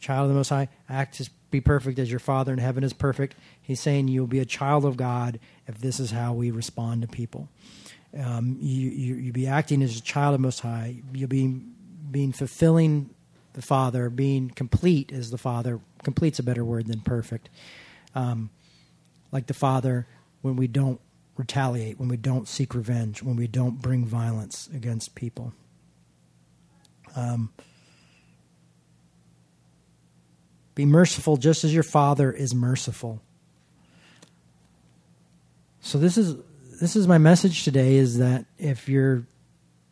Child 0.00 0.24
of 0.24 0.28
the 0.30 0.34
Most 0.34 0.48
High. 0.48 0.68
Act 0.88 1.20
as 1.20 1.30
be 1.50 1.60
perfect 1.60 1.98
as 1.98 2.10
your 2.10 2.20
Father 2.20 2.52
in 2.52 2.58
heaven 2.58 2.84
is 2.84 2.92
perfect. 2.92 3.36
He's 3.60 3.80
saying 3.80 4.08
you'll 4.08 4.26
be 4.26 4.40
a 4.40 4.44
child 4.44 4.84
of 4.84 4.96
God 4.96 5.38
if 5.66 5.78
this 5.78 6.00
is 6.00 6.10
how 6.10 6.32
we 6.32 6.50
respond 6.50 7.02
to 7.02 7.08
people. 7.08 7.48
Um, 8.18 8.56
you, 8.60 8.90
you 8.90 9.14
you 9.16 9.32
be 9.32 9.46
acting 9.46 9.82
as 9.82 9.98
a 9.98 10.02
child 10.02 10.34
of 10.34 10.40
Most 10.40 10.60
High. 10.60 11.02
You'll 11.12 11.28
be 11.28 11.60
being 12.10 12.32
fulfilling 12.32 13.10
the 13.52 13.62
Father, 13.62 14.08
being 14.10 14.50
complete 14.50 15.12
as 15.12 15.30
the 15.30 15.38
Father. 15.38 15.80
Complete's 16.02 16.38
a 16.38 16.42
better 16.42 16.64
word 16.64 16.86
than 16.86 17.00
perfect. 17.00 17.48
Um, 18.14 18.50
like 19.32 19.46
the 19.46 19.54
Father, 19.54 20.06
when 20.42 20.56
we 20.56 20.66
don't 20.66 21.00
retaliate, 21.36 21.98
when 21.98 22.08
we 22.08 22.16
don't 22.16 22.48
seek 22.48 22.74
revenge, 22.74 23.22
when 23.22 23.36
we 23.36 23.46
don't 23.46 23.80
bring 23.82 24.04
violence 24.04 24.68
against 24.74 25.14
people. 25.14 25.52
Um, 27.14 27.50
be 30.76 30.84
merciful 30.84 31.38
just 31.38 31.64
as 31.64 31.74
your 31.74 31.82
Father 31.82 32.30
is 32.30 32.54
merciful. 32.54 33.20
So 35.80 35.98
this 35.98 36.16
is 36.16 36.36
this 36.80 36.94
is 36.94 37.08
my 37.08 37.18
message 37.18 37.64
today 37.64 37.96
is 37.96 38.18
that 38.18 38.44
if 38.58 38.88
you're 38.88 39.26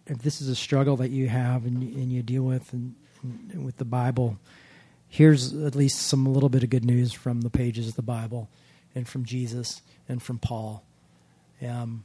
if 0.06 0.18
this 0.18 0.42
is 0.42 0.48
a 0.48 0.54
struggle 0.54 0.96
that 0.98 1.10
you 1.10 1.28
have 1.28 1.64
and 1.64 1.82
you, 1.82 2.00
and 2.00 2.12
you 2.12 2.22
deal 2.22 2.42
with 2.42 2.72
and, 2.74 2.94
and 3.22 3.64
with 3.64 3.78
the 3.78 3.86
Bible, 3.86 4.38
here's 5.08 5.54
at 5.54 5.74
least 5.74 6.02
some 6.02 6.26
little 6.26 6.50
bit 6.50 6.62
of 6.62 6.68
good 6.68 6.84
news 6.84 7.14
from 7.14 7.40
the 7.40 7.50
pages 7.50 7.88
of 7.88 7.96
the 7.96 8.02
Bible 8.02 8.50
and 8.94 9.08
from 9.08 9.24
Jesus 9.24 9.80
and 10.06 10.22
from 10.22 10.38
Paul 10.38 10.84
um, 11.66 12.04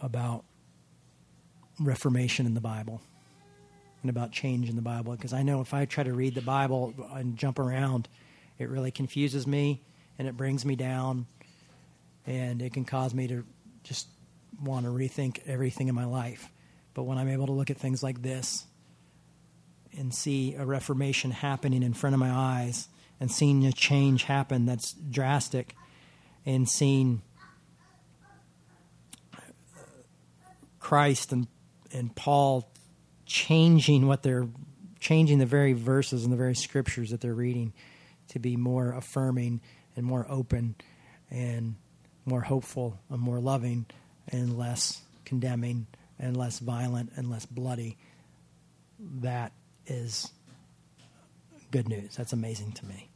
about 0.00 0.44
reformation 1.80 2.46
in 2.46 2.54
the 2.54 2.60
Bible 2.60 3.02
and 4.02 4.10
about 4.10 4.32
change 4.32 4.68
in 4.68 4.76
the 4.76 4.82
Bible. 4.82 5.12
Because 5.12 5.32
I 5.32 5.42
know 5.42 5.60
if 5.60 5.74
I 5.74 5.84
try 5.84 6.04
to 6.04 6.12
read 6.12 6.34
the 6.34 6.42
Bible 6.42 6.94
and 7.12 7.36
jump 7.36 7.58
around, 7.58 8.08
it 8.58 8.68
really 8.68 8.90
confuses 8.90 9.46
me 9.46 9.82
and 10.18 10.28
it 10.28 10.36
brings 10.36 10.64
me 10.64 10.76
down 10.76 11.26
and 12.26 12.60
it 12.62 12.72
can 12.72 12.84
cause 12.84 13.14
me 13.14 13.28
to 13.28 13.44
just 13.82 14.08
want 14.62 14.84
to 14.84 14.92
rethink 14.92 15.40
everything 15.46 15.88
in 15.88 15.94
my 15.94 16.04
life. 16.04 16.50
But 16.94 17.04
when 17.04 17.18
I'm 17.18 17.28
able 17.28 17.46
to 17.46 17.52
look 17.52 17.70
at 17.70 17.76
things 17.76 18.02
like 18.02 18.22
this 18.22 18.66
and 19.96 20.14
see 20.14 20.54
a 20.54 20.64
reformation 20.64 21.30
happening 21.30 21.82
in 21.82 21.94
front 21.94 22.14
of 22.14 22.20
my 22.20 22.30
eyes 22.30 22.88
and 23.20 23.30
seeing 23.30 23.66
a 23.66 23.72
change 23.72 24.24
happen 24.24 24.66
that's 24.66 24.92
drastic 24.92 25.74
and 26.44 26.68
seeing 26.68 27.22
Christ 30.78 31.32
and 31.32 31.46
and 31.92 32.14
Paul 32.14 32.70
changing 33.28 34.08
what 34.08 34.22
they're 34.22 34.48
changing 34.98 35.38
the 35.38 35.46
very 35.46 35.74
verses 35.74 36.24
and 36.24 36.32
the 36.32 36.36
very 36.36 36.56
scriptures 36.56 37.10
that 37.10 37.20
they're 37.20 37.34
reading 37.34 37.72
to 38.28 38.40
be 38.40 38.56
more 38.56 38.92
affirming 38.92 39.60
and 39.94 40.04
more 40.04 40.26
open 40.28 40.74
and 41.30 41.76
more 42.24 42.40
hopeful 42.40 42.98
and 43.08 43.20
more 43.20 43.38
loving 43.38 43.86
and 44.28 44.58
less 44.58 45.02
condemning 45.24 45.86
and 46.18 46.36
less 46.36 46.58
violent 46.58 47.12
and 47.14 47.30
less 47.30 47.46
bloody. 47.46 47.96
That 48.98 49.52
is 49.86 50.32
good 51.70 51.88
news. 51.88 52.16
That's 52.16 52.32
amazing 52.32 52.72
to 52.72 52.86
me. 52.86 53.08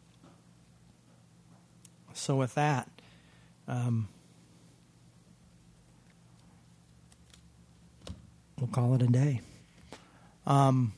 So, 2.15 2.37
with 2.37 2.55
that, 2.55 2.89
um, 3.67 4.09
we'll 8.59 8.69
call 8.69 8.95
it 8.95 9.03
a 9.03 9.07
day. 9.07 9.41
Um, 10.47 10.93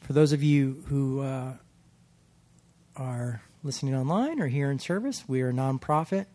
for 0.00 0.12
those 0.12 0.32
of 0.32 0.42
you 0.42 0.82
who 0.88 1.20
uh, 1.20 1.52
are 2.96 3.42
listening 3.62 3.94
online 3.94 4.40
or 4.40 4.48
here 4.48 4.70
in 4.70 4.78
service, 4.78 5.24
we 5.26 5.42
are 5.42 5.50
a 5.50 5.52
nonprofit. 5.52 6.26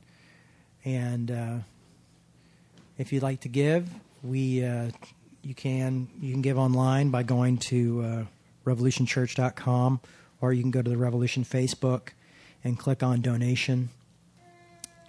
And 0.85 1.29
uh, 1.29 1.57
if 2.97 3.11
you'd 3.11 3.23
like 3.23 3.41
to 3.41 3.49
give, 3.49 3.89
we 4.23 4.63
uh, 4.63 4.89
you 5.41 5.53
can 5.53 6.07
you 6.19 6.31
can 6.31 6.41
give 6.41 6.57
online 6.57 7.09
by 7.09 7.23
going 7.23 7.57
to 7.57 8.01
uh, 8.01 8.23
revolutionchurch.com 8.65 9.99
or 10.41 10.53
you 10.53 10.61
can 10.61 10.71
go 10.71 10.81
to 10.81 10.89
the 10.89 10.97
Revolution 10.97 11.43
Facebook 11.43 12.09
and 12.63 12.77
click 12.77 13.03
on 13.03 13.21
donation 13.21 13.89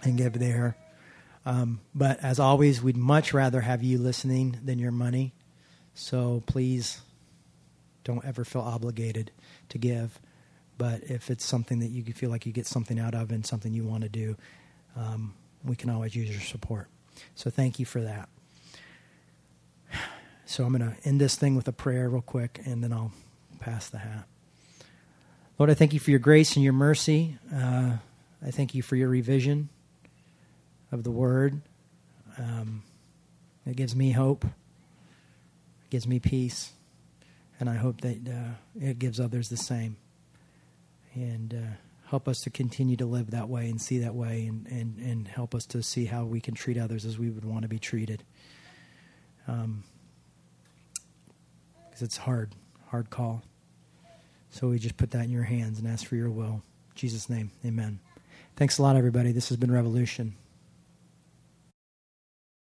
and 0.03 0.17
give 0.17 0.33
there. 0.33 0.75
Um, 1.45 1.79
but 1.95 2.23
as 2.23 2.39
always, 2.39 2.81
we'd 2.81 2.97
much 2.97 3.33
rather 3.33 3.61
have 3.61 3.81
you 3.83 3.97
listening 3.97 4.59
than 4.63 4.79
your 4.79 4.91
money. 4.91 5.33
So 5.93 6.43
please 6.45 7.01
don't 8.03 8.23
ever 8.25 8.43
feel 8.43 8.61
obligated 8.61 9.31
to 9.69 9.77
give. 9.77 10.19
But 10.77 11.03
if 11.03 11.29
it's 11.29 11.45
something 11.45 11.79
that 11.79 11.89
you 11.89 12.03
feel 12.13 12.29
like 12.29 12.45
you 12.45 12.53
get 12.53 12.65
something 12.65 12.99
out 12.99 13.13
of 13.13 13.31
and 13.31 13.45
something 13.45 13.73
you 13.73 13.83
want 13.83 14.03
to 14.03 14.09
do, 14.09 14.37
um, 14.95 15.33
we 15.63 15.75
can 15.75 15.89
always 15.89 16.15
use 16.15 16.29
your 16.29 16.39
support. 16.39 16.87
So 17.35 17.49
thank 17.49 17.79
you 17.79 17.85
for 17.85 18.01
that. 18.01 18.29
So 20.45 20.63
I'm 20.63 20.75
going 20.75 20.95
to 20.95 21.07
end 21.07 21.21
this 21.21 21.35
thing 21.35 21.55
with 21.55 21.67
a 21.67 21.71
prayer 21.71 22.09
real 22.09 22.23
quick, 22.23 22.59
and 22.65 22.83
then 22.83 22.91
I'll 22.91 23.11
pass 23.59 23.87
the 23.87 23.99
hat. 23.99 24.25
Lord, 25.59 25.69
I 25.69 25.75
thank 25.75 25.93
you 25.93 25.99
for 25.99 26.09
your 26.09 26.19
grace 26.19 26.55
and 26.55 26.63
your 26.63 26.73
mercy. 26.73 27.37
Uh, 27.53 27.97
I 28.43 28.49
thank 28.49 28.73
you 28.73 28.81
for 28.81 28.95
your 28.95 29.09
revision 29.09 29.69
of 30.91 31.03
the 31.03 31.11
word. 31.11 31.61
Um, 32.39 32.81
it 33.67 33.75
gives 33.75 33.95
me 33.95 34.09
hope, 34.09 34.43
gives 35.89 36.07
me 36.07 36.19
peace, 36.19 36.71
and 37.59 37.69
I 37.69 37.75
hope 37.75 38.01
that 38.01 38.17
uh, 38.27 38.53
it 38.79 38.99
gives 38.99 39.19
others 39.19 39.49
the 39.49 39.57
same. 39.57 39.97
And 41.15 41.53
uh, 41.53 41.75
help 42.09 42.27
us 42.27 42.41
to 42.41 42.49
continue 42.49 42.95
to 42.97 43.05
live 43.05 43.31
that 43.31 43.49
way 43.49 43.69
and 43.69 43.81
see 43.81 43.99
that 43.99 44.15
way, 44.15 44.45
and, 44.47 44.67
and, 44.67 44.97
and 44.99 45.27
help 45.27 45.53
us 45.53 45.65
to 45.67 45.83
see 45.83 46.05
how 46.05 46.25
we 46.25 46.39
can 46.39 46.53
treat 46.53 46.77
others 46.77 47.05
as 47.05 47.17
we 47.17 47.29
would 47.29 47.45
want 47.45 47.63
to 47.63 47.67
be 47.67 47.79
treated. 47.79 48.23
Because 49.45 49.63
um, 49.63 49.83
it's 51.99 52.17
hard, 52.17 52.53
hard 52.87 53.09
call. 53.09 53.43
So 54.51 54.69
we 54.69 54.79
just 54.79 54.97
put 54.97 55.11
that 55.11 55.25
in 55.25 55.31
your 55.31 55.43
hands 55.43 55.79
and 55.79 55.87
ask 55.87 56.07
for 56.07 56.15
your 56.15 56.29
will. 56.29 56.63
In 56.91 56.95
Jesus' 56.95 57.29
name, 57.29 57.51
amen. 57.65 57.99
Thanks 58.55 58.77
a 58.77 58.81
lot, 58.81 58.95
everybody. 58.95 59.31
This 59.31 59.49
has 59.49 59.57
been 59.57 59.71
Revolution. 59.71 60.35